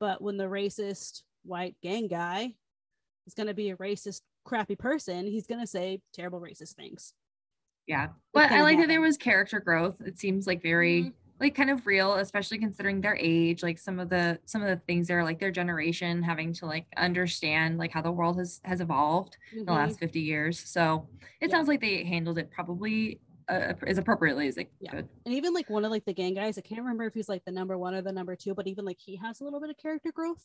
[0.00, 2.56] but when the racist white gang guy
[3.26, 7.14] is going to be a racist, crappy person, he's going to say terrible racist things.
[7.86, 8.80] Yeah, but I like happen.
[8.80, 10.00] that there was character growth.
[10.00, 11.02] It seems like very.
[11.02, 14.68] Mm-hmm like kind of real especially considering their age like some of the some of
[14.68, 18.60] the things there like their generation having to like understand like how the world has
[18.64, 19.60] has evolved mm-hmm.
[19.60, 20.06] in the last mm-hmm.
[20.06, 21.08] 50 years so
[21.40, 21.56] it yeah.
[21.56, 24.90] sounds like they handled it probably uh, as appropriately as they yeah.
[24.92, 27.28] could and even like one of like the gang guys i can't remember if he's
[27.28, 29.60] like the number one or the number two but even like he has a little
[29.60, 30.44] bit of character growth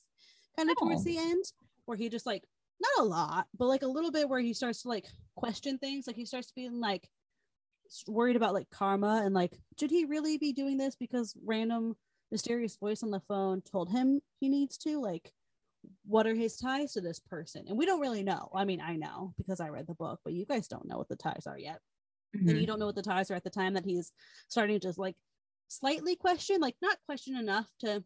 [0.58, 0.86] kind of oh.
[0.86, 1.44] towards the end
[1.86, 2.44] where he just like
[2.80, 5.06] not a lot but like a little bit where he starts to like
[5.36, 7.10] question things like he starts being like
[8.08, 11.96] worried about like karma and like should he really be doing this because random
[12.32, 15.00] mysterious voice on the phone told him he needs to?
[15.00, 15.32] Like
[16.06, 17.66] what are his ties to this person?
[17.68, 18.50] And we don't really know.
[18.56, 21.10] I mean i know because i read the book but you guys don't know what
[21.10, 21.80] the ties are yet.
[22.36, 22.50] Mm-hmm.
[22.50, 24.12] and you don't know what the ties are at the time that he's
[24.50, 25.16] starting to just like
[25.68, 28.04] slightly question like not question enough to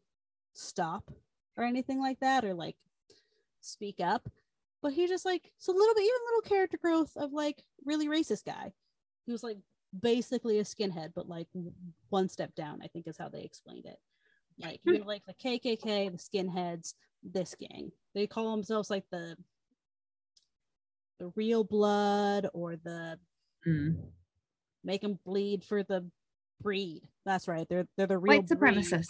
[0.54, 1.12] stop
[1.58, 2.76] or anything like that or like
[3.62, 4.30] speak up
[4.82, 8.08] but he just like it's a little bit even little character growth of like really
[8.08, 8.72] racist guy
[9.30, 9.58] he was like
[10.02, 11.46] basically a skinhead, but like
[12.10, 14.00] one step down, I think is how they explained it.
[14.58, 17.92] Like you know, like the KKK, the skinheads, this gang.
[18.16, 19.38] They call themselves like the
[21.20, 23.20] the real blood or the
[23.68, 23.98] mm.
[24.84, 26.10] make them bleed for the
[26.60, 27.04] breed.
[27.24, 27.70] That's right.
[27.70, 29.04] They're they're the real white supremacists.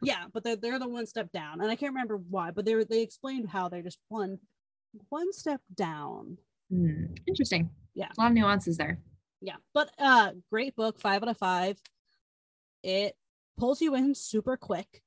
[0.00, 2.74] Yeah, but they're they're the one step down, and I can't remember why, but they
[2.74, 4.38] were they explained how they're just one
[5.10, 6.38] one step down.
[6.72, 7.18] Mm.
[7.26, 7.68] Interesting.
[7.94, 8.98] Yeah, a lot of nuances there
[9.42, 11.78] yeah but uh great book five out of five.
[12.82, 13.14] It
[13.58, 15.02] pulls you in super quick.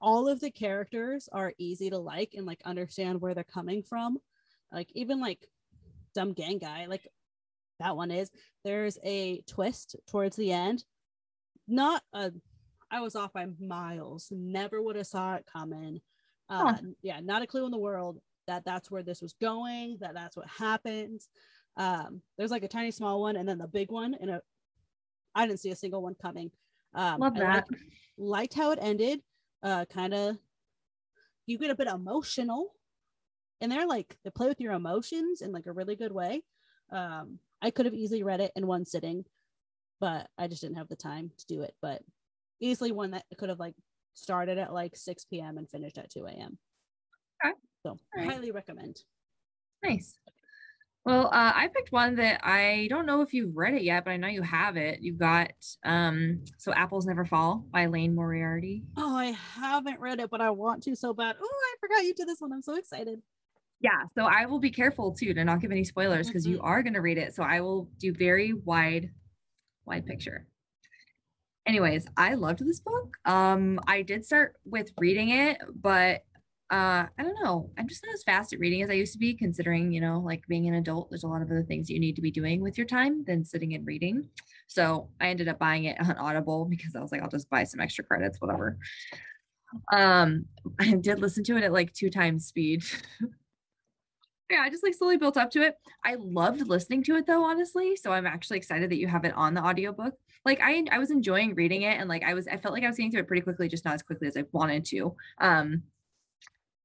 [0.00, 4.18] All of the characters are easy to like and like understand where they're coming from.
[4.70, 5.46] Like even like
[6.14, 7.06] dumb gang guy like
[7.80, 8.30] that one is.
[8.64, 10.84] There's a twist towards the end.
[11.66, 12.32] Not a
[12.90, 14.28] i was off by miles.
[14.30, 16.00] Never would have saw it coming.
[16.48, 16.78] Uh huh.
[17.02, 20.36] yeah not a clue in the world that that's where this was going that that's
[20.36, 21.28] what happens
[21.76, 24.40] um, there's like a tiny small one and then the big one, and a
[25.34, 26.50] I didn't see a single one coming.
[26.94, 27.54] Um, Love that.
[27.54, 27.70] Liked,
[28.16, 29.20] liked how it ended.
[29.62, 30.36] Uh, kind of,
[31.46, 32.72] you get a bit emotional,
[33.60, 36.42] and they're like they play with your emotions in like a really good way.
[36.90, 39.24] Um, I could have easily read it in one sitting.
[40.00, 41.74] but I just didn't have the time to do it.
[41.80, 42.02] But
[42.60, 43.74] easily one that could have like
[44.14, 45.58] started at like 6 p.m.
[45.58, 46.58] and finished at 2 a.m.
[47.44, 47.54] Okay.
[47.82, 48.26] So right.
[48.26, 49.00] highly recommend.
[49.82, 50.18] Nice.
[51.04, 54.12] Well, uh, I picked one that I don't know if you've read it yet, but
[54.12, 55.00] I know you have it.
[55.02, 55.52] You've got
[55.84, 58.84] um, so Apples Never Fall by Liane Moriarty.
[58.96, 61.36] Oh, I haven't read it, but I want to so bad.
[61.38, 62.52] Oh, I forgot you did this one.
[62.54, 63.20] I'm so excited.
[63.80, 66.54] Yeah, so I will be careful too to not give any spoilers because mm-hmm.
[66.54, 67.34] you are going to read it.
[67.34, 69.10] So I will do very wide,
[69.84, 70.46] wide picture.
[71.66, 73.14] Anyways, I loved this book.
[73.26, 76.22] Um, I did start with reading it, but
[76.70, 77.70] uh i don't know.
[77.76, 80.18] I'm just not as fast at reading as i used to be considering you know
[80.20, 82.62] like being an adult there's a lot of other things you need to be doing
[82.62, 84.28] with your time than sitting and reading.
[84.66, 87.64] So i ended up buying it on audible because i was like i'll just buy
[87.64, 88.78] some extra credits whatever.
[89.92, 90.46] Um
[90.80, 92.82] i did listen to it at like two times speed.
[94.50, 95.74] Yeah i just like slowly built up to it.
[96.04, 99.34] I loved listening to it though honestly so i'm actually excited that you have it
[99.34, 100.14] on the audiobook.
[100.44, 102.86] Like i i was enjoying reading it and like i was i felt like i
[102.86, 105.14] was getting through it pretty quickly just not as quickly as i wanted to.
[105.40, 105.82] Um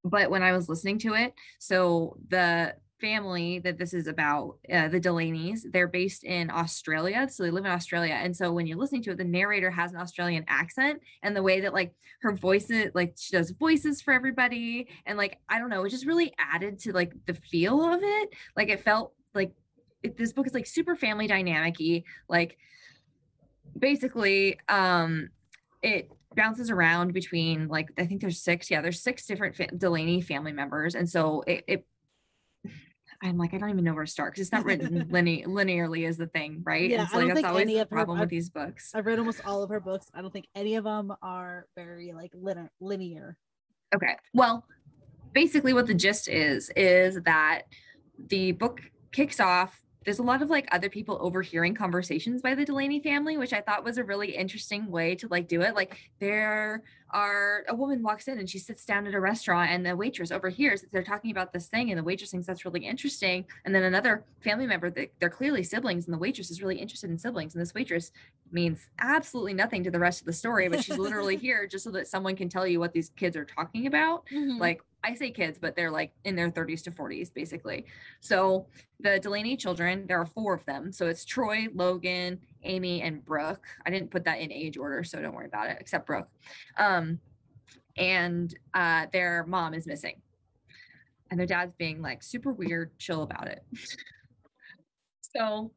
[0.04, 4.88] but when I was listening to it, so the family that this is about, uh,
[4.88, 7.26] the Delaney's, they're based in Australia.
[7.30, 8.14] So they live in Australia.
[8.14, 11.42] And so when you're listening to it, the narrator has an Australian accent and the
[11.42, 14.88] way that like her voices, like she does voices for everybody.
[15.06, 18.28] And like, I don't know, it just really added to like the feel of it.
[18.56, 19.52] Like it felt like
[20.02, 21.76] it, this book is like super family dynamic
[22.28, 22.56] Like
[23.78, 25.30] basically, um,
[25.82, 28.70] it bounces around between like I think there's six.
[28.70, 31.86] Yeah, there's six different fa- Delaney family members, and so it, it
[33.22, 36.08] I'm like, I don't even know where to start because it's not written linear, linearly
[36.08, 36.88] is the thing, right?
[36.88, 38.92] Yeah, so, like, I don't think always any the problem her, with these books.
[38.94, 40.06] I've read almost all of her books.
[40.14, 42.70] I don't think any of them are very like linear.
[42.80, 43.36] linear.
[43.94, 44.16] Okay.
[44.32, 44.64] Well,
[45.32, 47.62] basically what the gist is is that
[48.28, 48.80] the book
[49.12, 53.36] kicks off there's a lot of like other people overhearing conversations by the Delaney family,
[53.36, 55.74] which I thought was a really interesting way to like do it.
[55.74, 59.84] Like there are a woman walks in and she sits down at a restaurant and
[59.84, 63.44] the waitress overhears they're talking about this thing and the waitress thinks that's really interesting.
[63.64, 67.10] And then another family member that they're clearly siblings and the waitress is really interested
[67.10, 67.54] in siblings.
[67.54, 68.10] And this waitress
[68.50, 71.90] means absolutely nothing to the rest of the story, but she's literally here just so
[71.90, 74.24] that someone can tell you what these kids are talking about.
[74.26, 74.58] Mm-hmm.
[74.58, 77.86] Like I say kids, but they're like in their 30s to 40s, basically.
[78.20, 78.66] So
[79.00, 80.92] the Delaney children, there are four of them.
[80.92, 83.66] So it's Troy, Logan, Amy, and Brooke.
[83.86, 86.28] I didn't put that in age order, so don't worry about it, except Brooke.
[86.76, 87.18] Um,
[87.96, 90.20] and uh, their mom is missing.
[91.30, 93.64] And their dad's being like super weird, chill about it.
[95.20, 95.72] so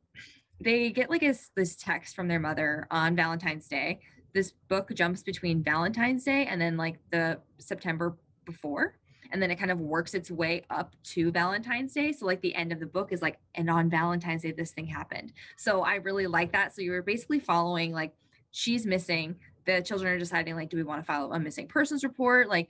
[0.60, 4.00] they get like this, this text from their mother on Valentine's Day.
[4.34, 8.96] This book jumps between Valentine's Day and then like the September before
[9.32, 12.12] and then it kind of works its way up to Valentine's Day.
[12.12, 14.86] So like the end of the book is like, and on Valentine's Day, this thing
[14.86, 15.34] happened.
[15.58, 16.76] So I really like that.
[16.76, 18.14] So you were basically following like
[18.52, 19.36] she's missing.
[19.66, 22.50] The children are deciding like, do we want to file a missing persons report?
[22.50, 22.70] Like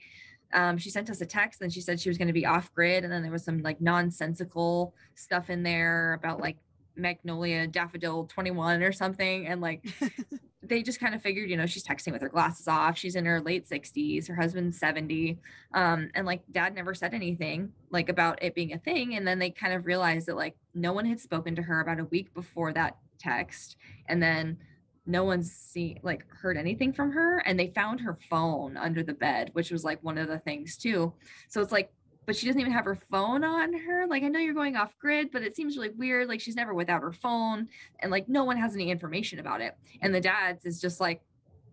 [0.52, 2.72] um, she sent us a text and she said she was going to be off
[2.72, 3.04] grid.
[3.04, 6.56] And then there was some like nonsensical stuff in there about like
[6.96, 9.46] Magnolia Daffodil 21 or something.
[9.46, 9.84] And like
[10.62, 12.96] they just kind of figured, you know, she's texting with her glasses off.
[12.96, 15.38] She's in her late 60s, her husband's 70.
[15.74, 19.14] Um, and like dad never said anything like about it being a thing.
[19.14, 22.00] And then they kind of realized that like no one had spoken to her about
[22.00, 23.76] a week before that text.
[24.08, 24.58] And then
[25.06, 27.38] no one's seen like heard anything from her.
[27.38, 30.76] And they found her phone under the bed, which was like one of the things
[30.76, 31.12] too.
[31.48, 31.92] So it's like
[32.26, 34.06] but she doesn't even have her phone on her.
[34.06, 36.28] Like, I know you're going off grid, but it seems really weird.
[36.28, 37.68] Like, she's never without her phone,
[38.00, 39.76] and like, no one has any information about it.
[40.00, 41.22] And the dad's is just like,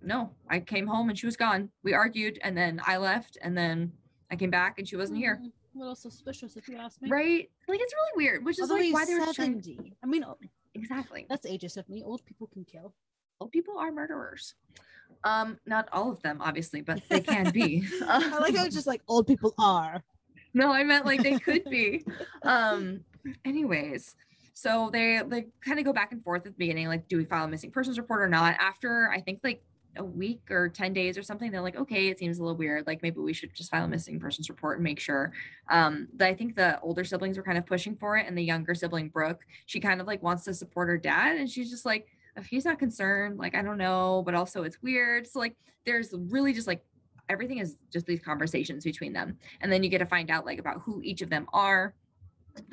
[0.04, 1.70] no, I came home and she was gone.
[1.84, 3.92] We argued, and then I left, and then
[4.32, 5.40] I came back and she wasn't here.
[5.42, 7.10] Mm, a little suspicious, if you ask me.
[7.10, 7.50] Right?
[7.68, 9.76] Like, it's really weird, which is Although like why they're 70.
[9.76, 9.96] Trying...
[10.04, 10.26] I mean,
[10.74, 11.26] exactly.
[11.30, 12.04] That's ageist of me.
[12.04, 12.94] Old people can kill.
[13.40, 14.56] Old people are murderers.
[15.24, 17.84] Um, not all of them, obviously, but they can be.
[18.08, 20.04] I like how it's just like old people are
[20.54, 22.06] no, I meant like they could be.
[22.44, 23.02] Um,
[23.46, 24.16] anyways,
[24.54, 27.26] so they like kind of go back and forth at the beginning, like, do we
[27.26, 28.56] file a missing persons report or not?
[28.60, 29.64] After I think like
[29.98, 32.88] a week or 10 days or something, they're like, okay, it seems a little weird.
[32.88, 35.34] Like maybe we should just file a missing persons report and make sure.
[35.70, 38.76] Um, I think the older siblings were kind of pushing for it, and the younger
[38.76, 42.08] sibling, Brooke, she kind of like wants to support her dad, and she's just like,
[42.38, 45.28] if he's not concerned, like I don't know, but also it's weird.
[45.28, 46.84] So like there's really just like
[47.32, 49.38] everything is just these conversations between them.
[49.62, 51.96] And then you get to find out like about who each of them are.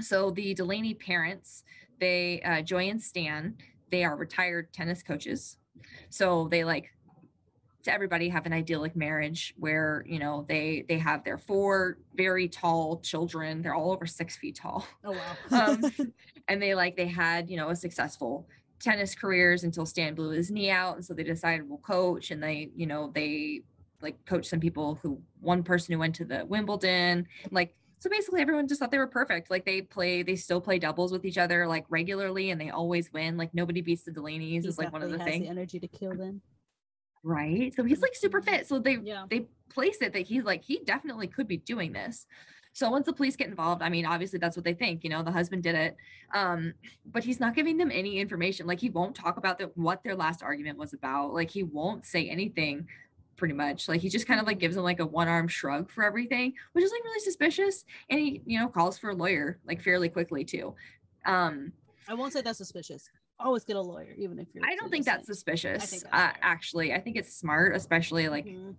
[0.00, 1.64] So the delaney parents
[2.00, 3.56] they uh, joy and stan
[3.90, 5.56] they are retired tennis coaches.
[6.10, 6.90] So they like
[7.84, 12.48] to everybody have an idyllic marriage where you know they they have their four very
[12.48, 13.62] tall children.
[13.62, 14.86] They're all over six feet tall.
[15.04, 15.36] Oh wow.
[15.68, 15.92] Um,
[16.48, 18.48] and they like they had you know a successful
[18.80, 20.96] tennis careers until Stan blew his knee out.
[20.96, 22.30] And so they decided we'll coach.
[22.30, 23.62] And they, you know, they
[24.00, 28.40] like coach some people who one person who went to the Wimbledon, like so basically
[28.40, 29.50] everyone just thought they were perfect.
[29.50, 33.12] Like they play, they still play doubles with each other like regularly and they always
[33.12, 33.36] win.
[33.36, 35.44] Like nobody beats the Delaney's he is like one of the things.
[35.44, 36.40] The energy to kill them.
[37.24, 37.74] Right.
[37.74, 38.68] So he's like super fit.
[38.68, 39.26] So they yeah.
[39.28, 42.26] they place it that he's like he definitely could be doing this.
[42.72, 45.24] So once the police get involved, I mean, obviously that's what they think, you know,
[45.24, 45.96] the husband did it.
[46.32, 48.68] Um, but he's not giving them any information.
[48.68, 51.34] Like he won't talk about the, what their last argument was about.
[51.34, 52.86] Like he won't say anything
[53.38, 53.88] pretty much.
[53.88, 56.52] Like he just kind of like gives them like a one arm shrug for everything,
[56.72, 57.86] which is like really suspicious.
[58.10, 60.74] And he, you know, calls for a lawyer like fairly quickly too.
[61.24, 61.72] Um,
[62.06, 63.10] I won't say that's suspicious.
[63.40, 64.64] Always get a lawyer, even if you're.
[64.66, 65.82] I don't think that's suspicious.
[65.82, 68.72] I think that's uh, actually, I think it's smart, especially like mm-hmm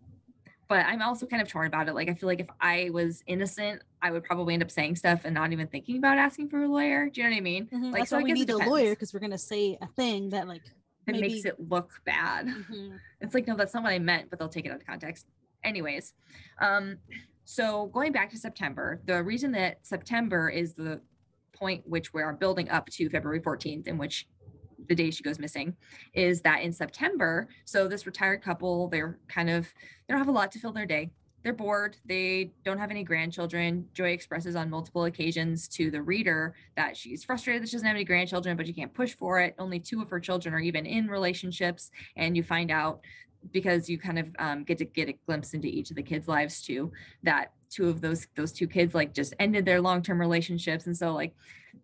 [0.70, 1.96] but I'm also kind of torn about it.
[1.96, 5.22] Like, I feel like if I was innocent, I would probably end up saying stuff
[5.26, 7.10] and not even thinking about asking for a lawyer.
[7.10, 7.66] Do you know what I mean?
[7.66, 7.86] Mm-hmm.
[7.86, 10.48] Like, That's so why we need a lawyer because we're gonna say a thing that
[10.48, 10.62] like
[11.10, 11.34] it maybe...
[11.34, 12.48] makes it look bad.
[12.48, 12.96] Mm-hmm.
[13.22, 15.28] It's like, no, that's not what I meant, but they'll take it out of context.
[15.64, 16.14] Anyways,
[16.62, 16.98] um,
[17.46, 21.02] so going back to September, the reason that September is the
[21.54, 24.28] point which we are building up to February 14th, in which
[24.88, 25.76] the day she goes missing
[26.14, 30.32] is that in September, so this retired couple, they're kind of, they don't have a
[30.32, 31.12] lot to fill their day.
[31.44, 31.96] They're bored.
[32.06, 33.88] They don't have any grandchildren.
[33.94, 37.96] Joy expresses on multiple occasions to the reader that she's frustrated that she doesn't have
[37.96, 39.56] any grandchildren, but you can't push for it.
[39.58, 41.92] Only two of her children are even in relationships.
[42.18, 43.00] And you find out
[43.54, 46.28] because you kind of um, get to get a glimpse into each of the kids'
[46.28, 46.92] lives too,
[47.24, 50.88] that two of those those two kids like just ended their long-term relationships.
[50.88, 51.34] And so like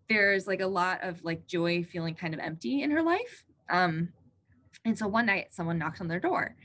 [0.08, 3.44] there's like a lot of like joy feeling kind of empty in her life.
[3.70, 4.10] Um,
[4.84, 6.56] and so one night someone knocks on their door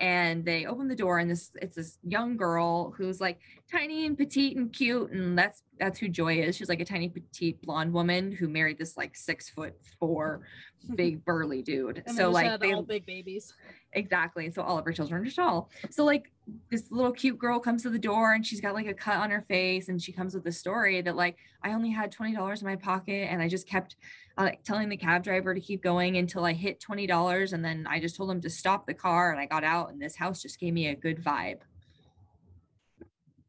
[0.00, 3.38] and they open the door and this it's this young girl who's like
[3.70, 6.56] tiny and petite and cute and that's that's who joy is.
[6.56, 10.40] She's like a tiny petite blonde woman who married this like six foot four
[10.94, 12.02] big burly dude.
[12.16, 13.52] So like they all big babies.
[13.92, 16.30] Exactly so all of her children are just tall so like
[16.70, 19.30] this little cute girl comes to the door and she's got like a cut on
[19.30, 22.66] her face and she comes with a story that like i only had $20 in
[22.66, 23.96] my pocket and i just kept
[24.38, 27.98] uh, telling the cab driver to keep going until i hit $20 and then i
[27.98, 30.58] just told him to stop the car and i got out and this house just
[30.58, 31.58] gave me a good vibe.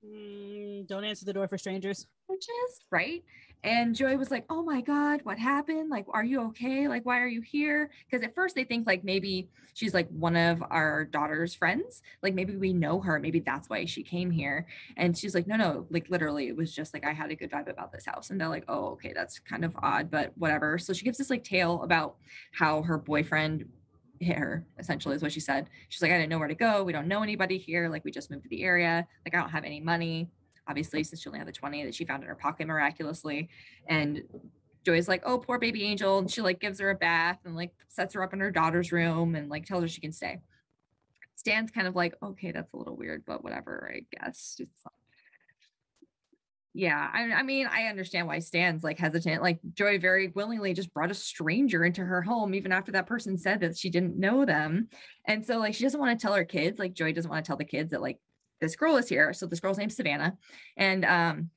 [0.05, 2.07] Mm, don't answer the door for strangers.
[2.27, 3.23] Which is right
[3.63, 5.89] and Joy was like, Oh my God, what happened?
[5.89, 6.87] Like, are you okay?
[6.87, 7.91] Like, why are you here?
[8.09, 12.01] Because at first they think like maybe she's like one of our daughter's friends.
[12.23, 13.19] Like, maybe we know her.
[13.19, 14.65] Maybe that's why she came here.
[14.97, 17.51] And she's like, No, no, like literally, it was just like I had a good
[17.51, 18.31] vibe about this house.
[18.31, 20.77] And they're like, Oh, okay, that's kind of odd, but whatever.
[20.77, 22.15] So she gives this like tale about
[22.53, 23.65] how her boyfriend
[24.19, 26.83] hit her essentially is what she said she's like i didn't know where to go
[26.83, 29.49] we don't know anybody here like we just moved to the area like i don't
[29.49, 30.29] have any money
[30.71, 33.49] obviously since she only had the 20 that she found in her pocket miraculously.
[33.87, 34.23] And
[34.85, 36.19] joy's like oh poor baby angel.
[36.19, 38.91] And she like gives her a bath and like sets her up in her daughter's
[38.91, 40.39] room and like tells her she can stay.
[41.35, 44.55] Stan's kind of like okay that's a little weird but whatever i guess.
[44.59, 44.83] It's
[46.73, 49.41] yeah I, I mean i understand why stan's like hesitant.
[49.41, 53.37] Like joy very willingly just brought a stranger into her home even after that person
[53.37, 54.87] said that she didn't know them.
[55.25, 56.79] And so like she doesn't want to tell her kids.
[56.79, 58.19] Like joy doesn't want to tell the kids that like
[58.61, 59.33] this girl is here.
[59.33, 60.37] So this girl's name's Savannah.
[60.77, 61.49] And um,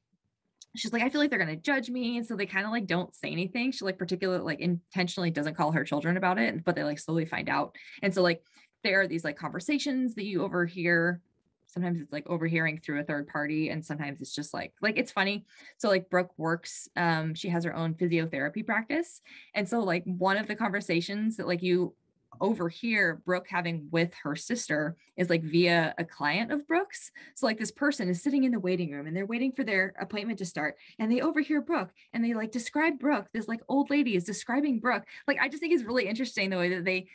[0.75, 2.17] she's like, I feel like they're gonna judge me.
[2.17, 3.71] And so they kind of like don't say anything.
[3.71, 7.27] She like particularly like intentionally doesn't call her children about it, but they like slowly
[7.27, 7.77] find out.
[8.03, 8.43] And so like
[8.83, 11.21] there are these like conversations that you overhear.
[11.67, 15.11] Sometimes it's like overhearing through a third party, and sometimes it's just like like it's
[15.11, 15.45] funny.
[15.79, 19.21] So like Brooke works, um, she has her own physiotherapy practice.
[19.55, 21.95] And so like one of the conversations that like you
[22.41, 27.47] over here brooke having with her sister is like via a client of brooks so
[27.47, 30.39] like this person is sitting in the waiting room and they're waiting for their appointment
[30.39, 33.27] to start and they overhear brooke and they like describe brooke.
[33.33, 35.05] This like old lady is describing brooke.
[35.27, 37.07] Like i just think it's really interesting the way that they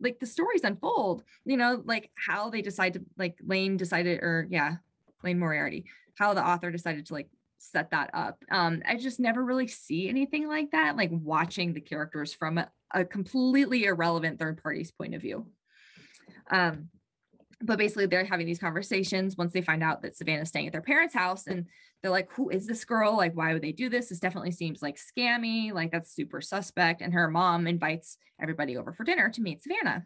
[0.00, 4.46] like the stories unfold you know like how they decide to like Liane decided or
[4.50, 4.76] yeah
[5.22, 8.42] Liane Moriarty how the author decided to like set that up.
[8.50, 12.70] Um, I just never really see anything like that, like watching the characters from a,
[12.92, 15.46] a completely irrelevant third party's point of view.
[16.50, 16.88] Um,
[17.62, 20.82] but basically, they're having these conversations once they find out that Savannah's staying at their
[20.82, 21.66] parents' house, and
[22.02, 23.16] they're like, "Who is this girl?
[23.16, 24.10] Like, why would they do this?
[24.10, 25.72] This definitely seems like scammy.
[25.72, 30.04] Like, that's super suspect." And her mom invites everybody over for dinner to meet Savannah.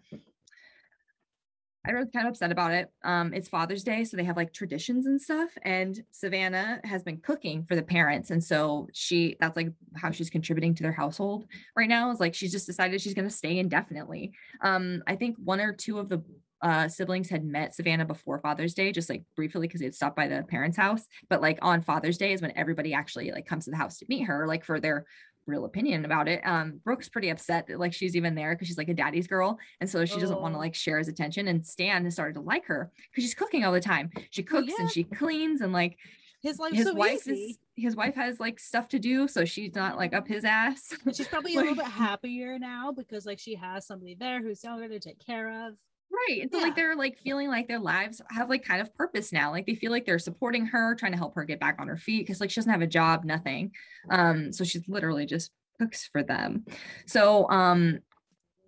[1.86, 2.90] I was kind of upset about it.
[3.04, 5.48] Um, it's Father's Day, so they have like traditions and stuff.
[5.62, 10.28] And Savannah has been cooking for the parents, and so she that's like how she's
[10.28, 12.10] contributing to their household right now.
[12.10, 14.32] Is like she's just decided she's going to stay indefinitely.
[14.62, 16.22] Um, I think one or two of the
[16.62, 20.28] uh, siblings had met Savannah before Father's Day, just like briefly because they'd stopped by
[20.28, 21.06] the parents' house.
[21.28, 24.06] But like on Father's Day is when everybody actually like comes to the house to
[24.08, 25.06] meet her, like for their
[25.50, 26.40] real opinion about it.
[26.44, 29.58] Um, Brooke's pretty upset that like she's even there because she's like a daddy's girl.
[29.80, 30.60] And so she doesn't want to oh.
[30.60, 31.48] like share his attention.
[31.48, 34.10] And Stan has started to like her because she's cooking all the time.
[34.30, 34.82] She cooks yeah.
[34.84, 35.96] and she cleans and like
[36.42, 37.32] his life his so wife easy.
[37.32, 40.94] is his wife has like stuff to do so she's not like up his ass
[41.12, 44.64] she's probably like, a little bit happier now because like she has somebody there who's
[44.64, 45.74] younger to take care of
[46.10, 46.64] right and so yeah.
[46.64, 49.74] like they're like feeling like their lives have like kind of purpose now like they
[49.74, 52.40] feel like they're supporting her trying to help her get back on her feet because
[52.40, 53.70] like she doesn't have a job nothing
[54.10, 56.64] um so she's literally just cooks for them
[57.06, 57.98] so um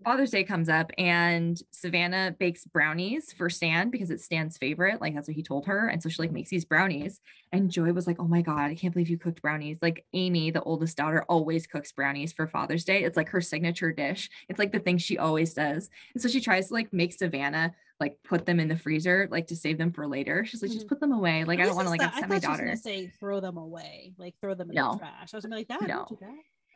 [0.04, 5.00] Father's Day comes up and Savannah bakes brownies for Stan because it's Stan's favorite.
[5.00, 5.88] Like that's what he told her.
[5.88, 7.20] And so she like makes these brownies.
[7.52, 9.78] And Joy was like, Oh my God, I can't believe you cooked brownies.
[9.82, 13.04] Like Amy, the oldest daughter, always cooks brownies for Father's Day.
[13.04, 14.30] It's like her signature dish.
[14.48, 15.90] It's like the thing she always does.
[16.14, 19.46] And so she tries to like make Savannah like put them in the freezer, like
[19.46, 20.44] to save them for later.
[20.44, 20.78] She's like, mm-hmm.
[20.78, 21.44] just put them away.
[21.44, 22.74] Like, I don't want to like upset my daughter.
[22.74, 24.94] say throw them away, like throw them in no.
[24.94, 25.32] the trash.
[25.32, 25.86] I was gonna be like, that.
[25.86, 26.08] No.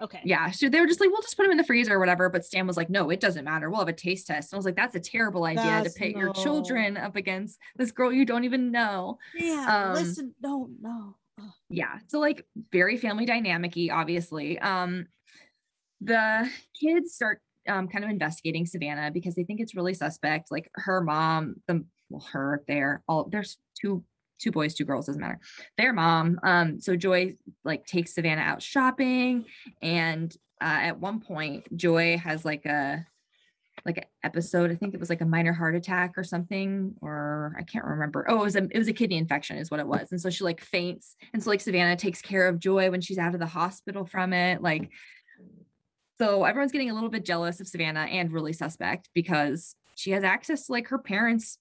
[0.00, 0.20] Okay.
[0.24, 0.50] Yeah.
[0.50, 2.28] So they were just like, we'll just put them in the freezer or whatever.
[2.28, 3.70] But Stan was like, no, it doesn't matter.
[3.70, 4.52] We'll have a taste test.
[4.52, 6.20] And I was like, that's a terrible idea that's to pit no.
[6.20, 9.18] your children up against this girl you don't even know.
[9.34, 9.88] Yeah.
[9.88, 11.16] Um, listen, no, no.
[11.68, 11.98] Yeah.
[12.08, 14.58] So like very family dynamic obviously.
[14.58, 15.06] Um,
[16.00, 20.50] the kids start um, kind of investigating Savannah because they think it's really suspect.
[20.50, 24.04] Like her mom, the well, her there, all there's two
[24.38, 25.40] two boys, two girls, doesn't matter.
[25.78, 26.38] Their mom.
[26.42, 29.46] Um, so Joy like takes Savannah out shopping,
[29.82, 33.06] and uh, at one point, Joy has like a
[33.84, 34.70] like an episode.
[34.70, 38.24] I think it was like a minor heart attack or something, or I can't remember.
[38.28, 40.10] Oh, it was a it was a kidney infection, is what it was.
[40.10, 43.18] And so she like faints, and so like Savannah takes care of Joy when she's
[43.18, 44.62] out of the hospital from it.
[44.62, 44.90] Like,
[46.18, 50.24] so everyone's getting a little bit jealous of Savannah and really suspect because she has
[50.24, 51.58] access to like her parents'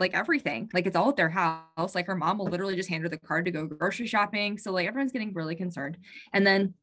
[0.00, 0.70] like everything.
[0.72, 1.94] Like it's all at their house.
[1.94, 4.58] Like her mom will literally just hand her the card to go grocery shopping.
[4.58, 5.98] So like everyone's getting really concerned.
[6.32, 6.74] And then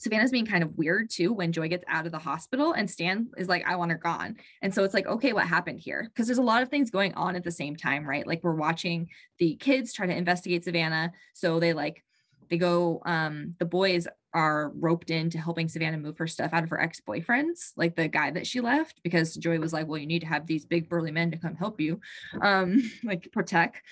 [0.00, 3.28] Savannah's being kind of weird too when Joy gets out of the hospital and Stan
[3.36, 4.36] is like, I want her gone.
[4.62, 6.08] And so it's like, okay, what happened here?
[6.08, 8.26] Because there's a lot of things going on at the same time, right?
[8.26, 9.08] Like we're watching
[9.38, 11.12] the kids try to investigate Savannah.
[11.34, 12.04] So they like,
[12.48, 16.70] they go, um, the boys are roped into helping Savannah move her stuff out of
[16.70, 20.20] her ex-boyfriends, like the guy that she left, because Joy was like, well, you need
[20.20, 22.00] to have these big burly men to come help you,
[22.42, 23.82] um, like protect.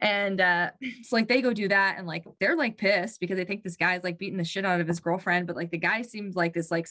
[0.00, 0.70] And uh,
[1.02, 3.76] so like they go do that and like they're like pissed because they think this
[3.76, 6.54] guy's like beating the shit out of his girlfriend, but like the guy seems like
[6.54, 6.88] this like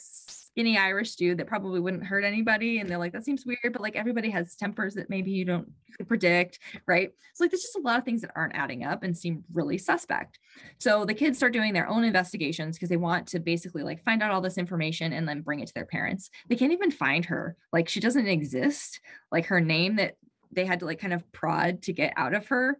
[0.54, 2.78] skinny Irish dude that probably wouldn't hurt anybody.
[2.78, 5.68] And they're like, that seems weird, but like everybody has tempers that maybe you don't
[6.08, 7.12] predict, right?
[7.34, 9.80] So like there's just a lot of things that aren't adding up and seem really
[9.80, 10.38] suspect.
[10.78, 14.22] So the kids start doing their own investigations because they want to basically like find
[14.22, 16.30] out all this information and then bring it to their parents.
[16.48, 17.58] They can't even find her.
[17.72, 19.00] Like she doesn't exist.
[19.32, 20.18] Like her name that
[20.52, 22.78] they had to like kind of prod to get out of her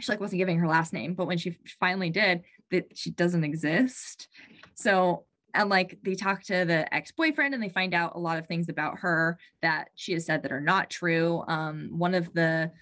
[0.00, 3.44] she like wasn't giving her last name, but when she finally did, that she doesn't
[3.44, 4.28] exist.
[4.74, 8.46] So and like they talk to the ex-boyfriend and they find out a lot of
[8.46, 11.42] things about her that she has said that are not true.
[11.48, 12.72] Um, one of the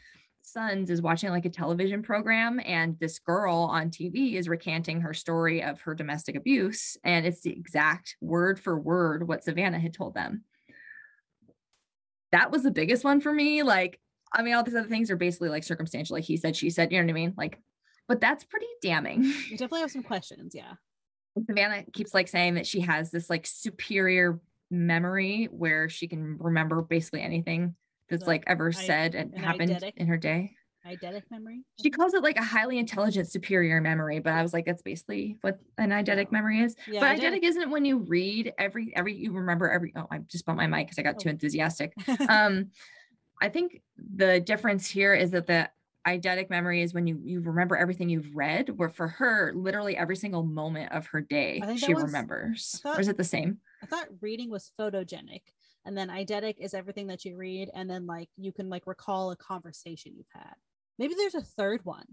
[0.42, 5.12] sons is watching like a television program and this girl on TV is recanting her
[5.12, 9.92] story of her domestic abuse and it's the exact word for word what Savannah had
[9.92, 10.44] told them.
[12.32, 13.62] That was the biggest one for me.
[13.62, 14.00] Like
[14.32, 16.92] I mean, all these other things are basically like circumstantial, like he said, she said,
[16.92, 17.34] you know what I mean?
[17.36, 17.58] Like,
[18.06, 19.22] but that's pretty damning.
[19.24, 20.74] You definitely have some questions, yeah.
[21.46, 26.82] Savannah keeps like saying that she has this like superior memory where she can remember
[26.82, 27.74] basically anything
[28.08, 30.52] that's like, like ever I, said and an happened eidetic, in her day.
[30.86, 31.62] Eidetic memory.
[31.82, 35.36] She calls it like a highly intelligent superior memory, but I was like, that's basically
[35.42, 36.76] what an eidetic memory is.
[36.86, 39.92] Yeah, but eidetic isn't when you read every every you remember every.
[39.96, 41.18] Oh, I just bumped my mic because I got oh.
[41.18, 41.92] too enthusiastic.
[42.28, 42.70] um,
[43.40, 45.68] I think the difference here is that the
[46.08, 50.16] eidetic memory is when you you remember everything you've read where for her literally every
[50.16, 52.80] single moment of her day she was, remembers.
[52.82, 53.58] Thought, or is it the same?
[53.82, 55.42] I thought reading was photogenic
[55.84, 59.30] and then eidetic is everything that you read and then like you can like recall
[59.30, 60.54] a conversation you've had.
[60.98, 62.06] Maybe there's a third one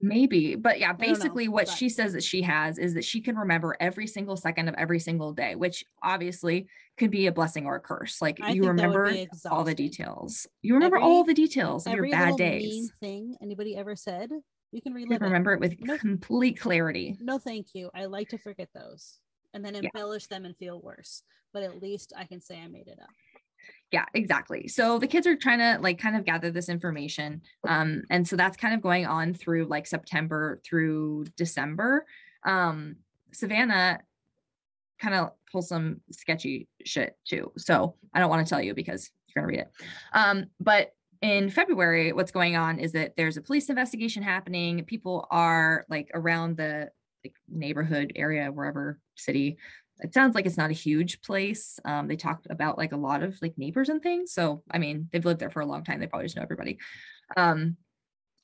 [0.00, 1.74] Maybe, but yeah, basically what but.
[1.74, 4.98] she says that she has is that she can remember every single second of every
[4.98, 6.68] single day, which obviously
[6.98, 8.20] could be a blessing or a curse.
[8.20, 9.14] Like I you remember
[9.50, 10.46] all the details.
[10.62, 12.92] You remember every, all the details of your bad days.
[13.00, 14.30] thing anybody ever said,
[14.72, 15.12] you can relive.
[15.12, 17.16] You can remember it, it with no, complete clarity.
[17.20, 17.90] No, thank you.
[17.94, 19.20] I like to forget those
[19.54, 20.36] and then embellish yeah.
[20.36, 21.22] them and feel worse.
[21.52, 23.08] But at least I can say I made it up
[23.90, 24.68] yeah exactly.
[24.68, 28.36] So the kids are trying to like kind of gather this information um and so
[28.36, 32.06] that's kind of going on through like september through december.
[32.44, 32.96] Um
[33.32, 34.00] savannah
[35.00, 39.10] kind of pulls some sketchy shit too so i don't want to tell you because
[39.28, 39.72] you're going to read it.
[40.12, 44.84] Um but in february what's going on is that there's a police investigation happening.
[44.84, 46.90] People are like around the
[47.24, 49.56] like, neighborhood area wherever city
[50.04, 51.80] it sounds like it's not a huge place.
[51.84, 54.32] Um, they talked about like a lot of like neighbors and things.
[54.32, 55.98] So I mean, they've lived there for a long time.
[55.98, 56.78] They probably just know everybody.
[57.36, 57.78] Um,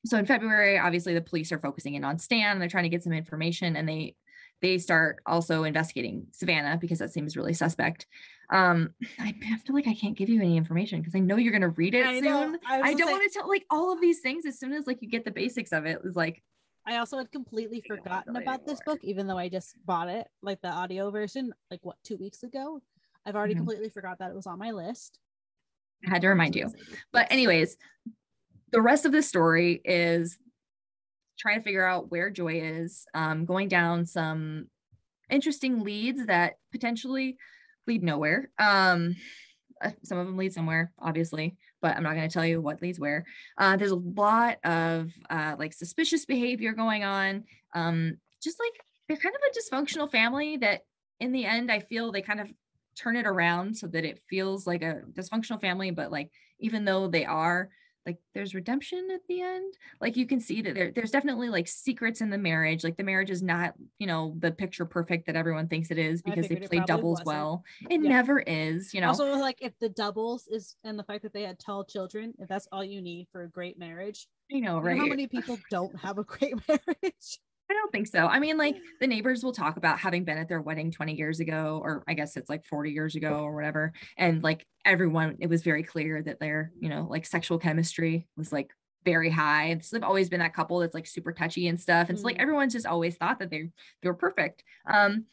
[0.06, 2.58] so in February, obviously the police are focusing in on Stan.
[2.58, 4.16] They're trying to get some information, and they
[4.62, 8.06] they start also investigating Savannah because that seems really suspect.
[8.50, 9.32] Um, I
[9.66, 12.06] feel like I can't give you any information because I know you're gonna read it
[12.06, 12.58] I soon.
[12.66, 15.02] I, I don't want to tell like all of these things as soon as like
[15.02, 16.00] you get the basics of it.
[16.04, 16.42] Is like
[16.86, 20.60] I also had completely forgotten about this book, even though I just bought it, like
[20.62, 22.80] the audio version, like what two weeks ago.
[23.26, 23.60] I've already mm-hmm.
[23.60, 25.18] completely forgot that it was on my list.
[26.06, 26.72] I had to remind you.
[27.12, 27.76] But anyways,
[28.72, 30.38] the rest of the story is
[31.38, 34.68] trying to figure out where Joy is, um, going down some
[35.28, 37.36] interesting leads that potentially
[37.86, 38.50] lead nowhere.
[38.58, 39.16] Um,
[39.82, 42.82] uh, some of them lead somewhere, obviously, but I'm not going to tell you what
[42.82, 43.24] leads where.
[43.58, 47.44] Uh, there's a lot of uh, like suspicious behavior going on.
[47.74, 50.82] Um, just like they're kind of a dysfunctional family that,
[51.18, 52.48] in the end, I feel they kind of
[52.96, 57.08] turn it around so that it feels like a dysfunctional family, but like even though
[57.08, 57.68] they are,
[58.10, 61.68] like there's redemption at the end like you can see that there, there's definitely like
[61.68, 65.36] secrets in the marriage like the marriage is not you know the picture perfect that
[65.36, 67.26] everyone thinks it is because they play doubles wasn't.
[67.26, 68.08] well it yeah.
[68.08, 71.42] never is you know also like if the doubles is and the fact that they
[71.42, 74.96] had tall children if that's all you need for a great marriage you know right
[74.96, 77.38] you know how many people don't have a great marriage
[77.70, 78.26] I don't think so.
[78.26, 81.38] I mean, like the neighbors will talk about having been at their wedding 20 years
[81.38, 83.92] ago, or I guess it's like 40 years ago or whatever.
[84.18, 88.52] And like everyone, it was very clear that their, you know, like sexual chemistry was
[88.52, 88.72] like
[89.04, 89.78] very high.
[89.82, 92.08] So they've always been that couple that's like super touchy and stuff.
[92.08, 92.42] And so like mm.
[92.42, 93.70] everyone's just always thought that they
[94.02, 94.64] they were perfect.
[94.84, 95.26] Um,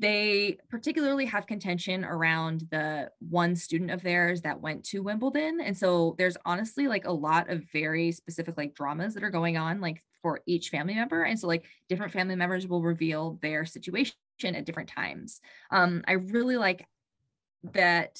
[0.00, 5.60] they particularly have contention around the one student of theirs that went to Wimbledon.
[5.60, 9.56] And so there's honestly like a lot of very specific like dramas that are going
[9.56, 9.80] on.
[9.80, 11.22] Like for each family member.
[11.22, 15.40] And so like different family members will reveal their situation at different times.
[15.70, 16.86] Um, I really like
[17.72, 18.18] that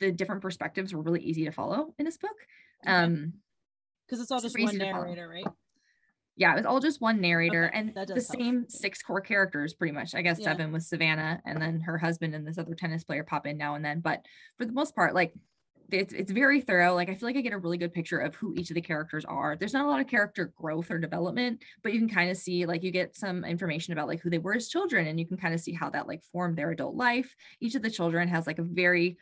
[0.00, 2.36] the different perspectives were really easy to follow in this book.
[2.86, 3.34] Um,
[4.06, 5.46] because it's all just one narrator, right?
[6.36, 9.92] Yeah, it was all just one narrator okay, and the same six core characters, pretty
[9.92, 10.14] much.
[10.14, 10.46] I guess yeah.
[10.46, 13.74] seven with Savannah, and then her husband and this other tennis player pop in now
[13.74, 14.00] and then.
[14.00, 14.24] But
[14.56, 15.34] for the most part, like
[15.92, 16.94] it's it's very thorough.
[16.94, 18.80] Like I feel like I get a really good picture of who each of the
[18.80, 19.56] characters are.
[19.56, 22.66] There's not a lot of character growth or development, but you can kind of see
[22.66, 25.36] like you get some information about like who they were as children and you can
[25.36, 27.34] kind of see how that like formed their adult life.
[27.60, 29.18] Each of the children has like a very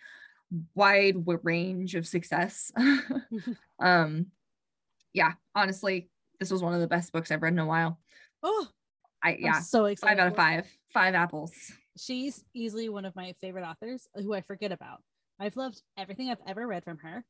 [0.75, 2.73] wide range of success.
[3.81, 4.27] um
[5.13, 6.09] yeah, honestly,
[6.41, 8.01] this was one of the best books I've read in a while.
[8.43, 8.67] Oh,
[9.23, 10.17] I yeah, I'm so excited.
[10.17, 10.67] Five out of five.
[10.93, 11.53] Five apples.
[11.99, 15.03] She's easily one of my favorite authors who I forget about.
[15.39, 17.25] I've loved everything I've ever read from her.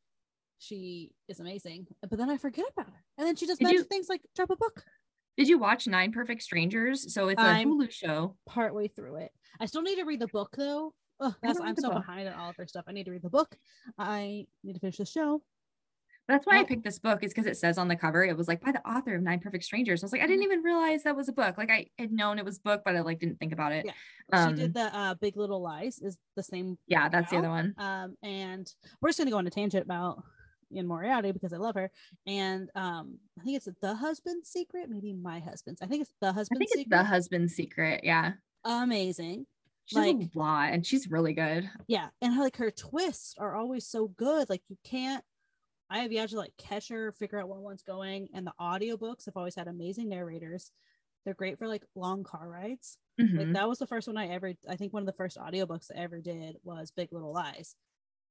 [0.61, 1.89] She is amazing.
[2.09, 3.05] But then I forget about her.
[3.19, 4.85] And then she just magic things like drop a book.
[5.37, 7.13] Did you watch Nine Perfect Strangers?
[7.13, 8.37] So it's a I'm Hulu show.
[8.47, 9.33] Partway through it.
[9.59, 10.95] I still need to read the book though.
[11.21, 12.07] Ugh, I'm so book.
[12.07, 12.85] behind on all of her stuff.
[12.87, 13.57] I need to read the book.
[13.99, 15.43] I need to finish the show.
[16.31, 16.61] That's why oh.
[16.61, 18.71] I picked this book is because it says on the cover it was like by
[18.71, 20.03] the author of Nine Perfect Strangers.
[20.03, 20.53] I was like, I didn't mm-hmm.
[20.53, 21.59] even realize that was a book.
[21.59, 23.85] Like I had known it was a book, but I like didn't think about it.
[23.87, 23.93] Yeah.
[24.33, 26.79] Um, she did the uh, Big Little Lies is the same.
[26.87, 27.41] Yeah, that's now.
[27.41, 27.75] the other one.
[27.79, 30.23] Um, and we're just gonna go on a tangent about
[30.71, 31.91] Liane Moriarty because I love her.
[32.29, 35.83] And um, I think it's the husband's secret, maybe my husband's.
[35.83, 36.51] I think it's the husband's.
[36.53, 36.97] I think it's secret.
[36.97, 38.01] the husband's secret.
[38.05, 38.35] Yeah.
[38.65, 39.47] Amazing.
[39.87, 41.69] She's like, a lot, and she's really good.
[41.89, 44.49] Yeah, and her like her twists are always so good.
[44.49, 45.25] Like you can't
[45.91, 48.29] I have yet to like catch her, figure out where one's going.
[48.33, 50.71] And the audiobooks have always had amazing narrators.
[51.25, 52.97] They're great for like long car rides.
[53.21, 53.39] Mm-hmm.
[53.39, 55.91] Like that was the first one I ever I think one of the first audiobooks
[55.95, 57.75] I ever did was Big Little Lies.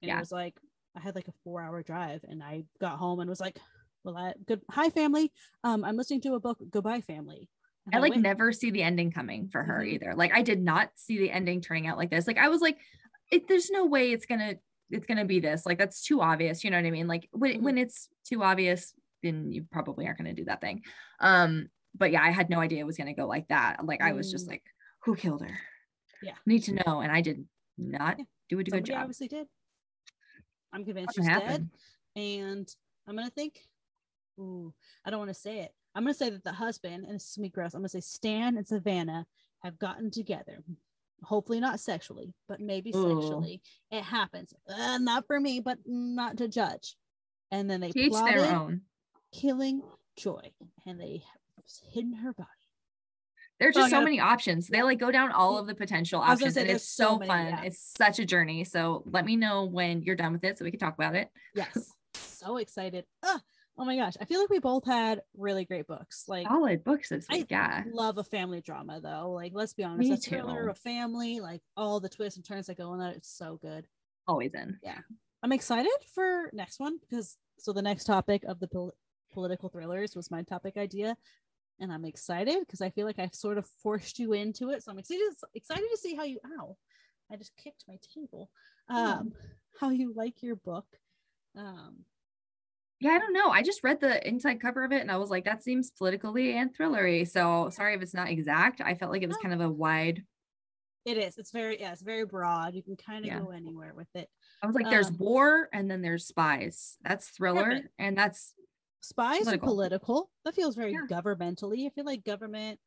[0.02, 0.18] And yeah.
[0.18, 0.56] it was like
[0.96, 3.60] I had like a four hour drive and I got home and was like,
[4.04, 5.32] Well I good hi family.
[5.64, 7.50] Um I'm listening to a book, Goodbye Family.
[7.94, 9.96] I like never see the ending coming for her mm-hmm.
[9.96, 10.14] either.
[10.16, 12.26] Like I did not see the ending turning out like this.
[12.26, 12.78] Like I was like,
[13.32, 14.56] it, there's no way it's gonna
[14.92, 17.08] it's going to be this like that's too obvious you know what i mean?
[17.08, 17.64] Like when, mm-hmm.
[17.64, 20.84] when it's too obvious then you probably aren't going to do that thing.
[21.20, 23.86] Um but yeah i had no idea it was going to go like that.
[23.86, 24.52] Like i was just mm.
[24.52, 24.64] like
[25.04, 25.58] who killed her?
[26.22, 26.34] Yeah.
[26.46, 27.46] Need to know and i did
[27.78, 28.18] not
[28.50, 29.02] do a good job.
[29.02, 29.48] obviously did.
[30.74, 31.70] I'm convinced she's dead
[32.16, 32.68] and
[33.08, 33.60] i'm gonna think
[34.40, 34.74] ooh
[35.06, 35.72] i don't want to say it.
[35.96, 38.58] I'm gonna say that the husband and this is me gross i'm gonna say stan
[38.58, 39.26] and savannah
[39.64, 40.64] have gotten together
[41.24, 43.62] hopefully not sexually, but maybe sexually.
[43.92, 44.54] It happens.
[44.68, 46.96] Uh, not for me, but not to judge.
[47.52, 48.82] And then they Teach plotted their own.
[49.34, 49.82] killing
[50.18, 50.52] Joy,
[50.86, 51.24] and they
[51.94, 52.50] hidden her body.
[53.60, 54.68] There's just so many options.
[54.68, 57.48] They like go down all of the potential options, and it's so, so many, fun.
[57.48, 57.64] Yeah.
[57.64, 58.64] It's such a journey.
[58.64, 61.30] So let me know when you're done with it, so we can talk about it.
[61.54, 63.06] Yes, so excited.
[63.80, 66.26] Oh my gosh, I feel like we both had really great books.
[66.28, 67.48] Like solid books this week.
[67.50, 69.32] I yeah, love a family drama though.
[69.32, 70.72] Like let's be honest, Me a thriller, too.
[70.72, 73.88] a family, like all the twists and turns that go in that, it's so good.
[74.28, 74.78] Always in.
[74.84, 74.98] Yeah,
[75.42, 78.94] I'm excited for next one because so the next topic of the pol-
[79.32, 81.16] political thrillers was my topic idea,
[81.80, 84.84] and I'm excited because I feel like I've sort of forced you into it.
[84.84, 85.24] So I'm excited
[85.56, 86.40] excited to see how you.
[86.60, 86.76] Ow,
[87.32, 88.50] I just kicked my table.
[88.90, 89.32] Um,
[89.80, 90.88] how you like your book.
[91.56, 92.00] Um,
[93.00, 93.50] yeah, I don't know.
[93.50, 96.58] I just read the inside cover of it and I was like, that seems politically
[96.58, 97.28] and thrillery.
[97.28, 98.82] So sorry if it's not exact.
[98.82, 100.24] I felt like it was kind of a wide.
[101.06, 101.38] It is.
[101.38, 102.76] It's very, yeah, it's very broad.
[102.76, 103.40] You can kind of yeah.
[103.40, 104.30] go anywhere with it.
[104.62, 106.98] I was like, there's um, war and then there's spies.
[107.04, 107.64] That's thriller.
[107.64, 107.88] Perfect.
[108.00, 108.54] And that's
[109.02, 109.68] spies political.
[109.68, 110.30] political.
[110.44, 111.06] That feels very yeah.
[111.10, 111.86] governmentally.
[111.86, 112.80] I feel like government,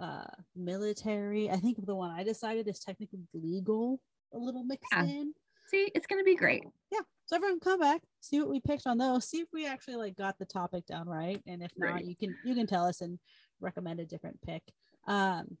[0.00, 1.50] uh, military.
[1.50, 4.00] I think the one I decided is technically legal,
[4.32, 5.04] a little mixed yeah.
[5.04, 5.34] in.
[5.68, 6.64] See, it's gonna be great.
[6.90, 7.00] Yeah.
[7.26, 10.16] So everyone come back, see what we picked on those, see if we actually like
[10.16, 11.40] got the topic down right.
[11.46, 12.04] And if not, right.
[12.04, 13.18] you can you can tell us and
[13.60, 14.62] recommend a different pick.
[15.06, 15.58] Um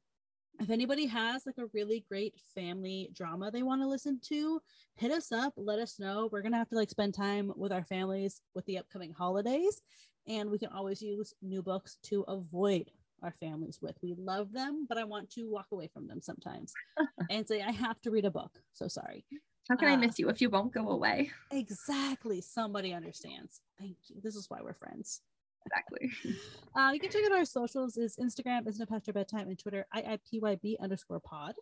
[0.60, 4.60] if anybody has like a really great family drama they want to listen to,
[4.96, 6.28] hit us up, let us know.
[6.32, 9.82] We're gonna have to like spend time with our families with the upcoming holidays,
[10.26, 12.90] and we can always use new books to avoid
[13.22, 13.96] our families with.
[14.02, 16.72] We love them, but I want to walk away from them sometimes
[17.30, 18.52] and say, I have to read a book.
[18.72, 19.24] So sorry.
[19.68, 21.30] How can uh, I miss you if you won't go away?
[21.50, 22.40] Exactly.
[22.40, 23.60] Somebody understands.
[23.78, 24.16] Thank you.
[24.22, 25.20] This is why we're friends.
[25.66, 26.10] Exactly.
[26.76, 29.58] uh, you can check out our socials is Instagram, isn't it past your bedtime, and
[29.58, 31.54] Twitter, IIPYB underscore pod.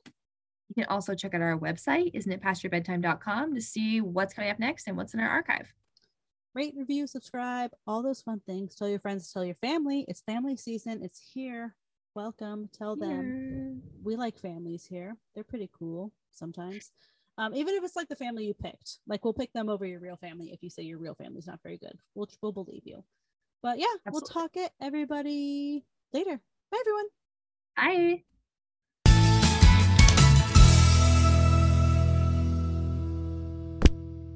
[0.69, 4.35] You can also check out our website, isn't it past your bedtime.com to see what's
[4.35, 5.73] coming up next and what's in our archive.
[6.55, 8.75] Rate, review, subscribe, all those fun things.
[8.75, 10.05] Tell your friends, tell your family.
[10.09, 11.03] It's family season.
[11.03, 11.75] It's here.
[12.15, 12.71] Welcome.
[12.73, 15.17] Tell them we like families here.
[15.35, 16.93] They're pretty cool sometimes.
[17.39, 20.01] Um, even if it's like the family you picked, like we'll pick them over your
[20.01, 21.99] real family if you say your real family's not very good.
[22.15, 23.05] We'll we'll believe you.
[23.63, 24.11] But yeah, Absolutely.
[24.13, 26.41] we'll talk it everybody later.
[26.71, 27.07] Bye everyone.
[27.77, 28.36] Bye.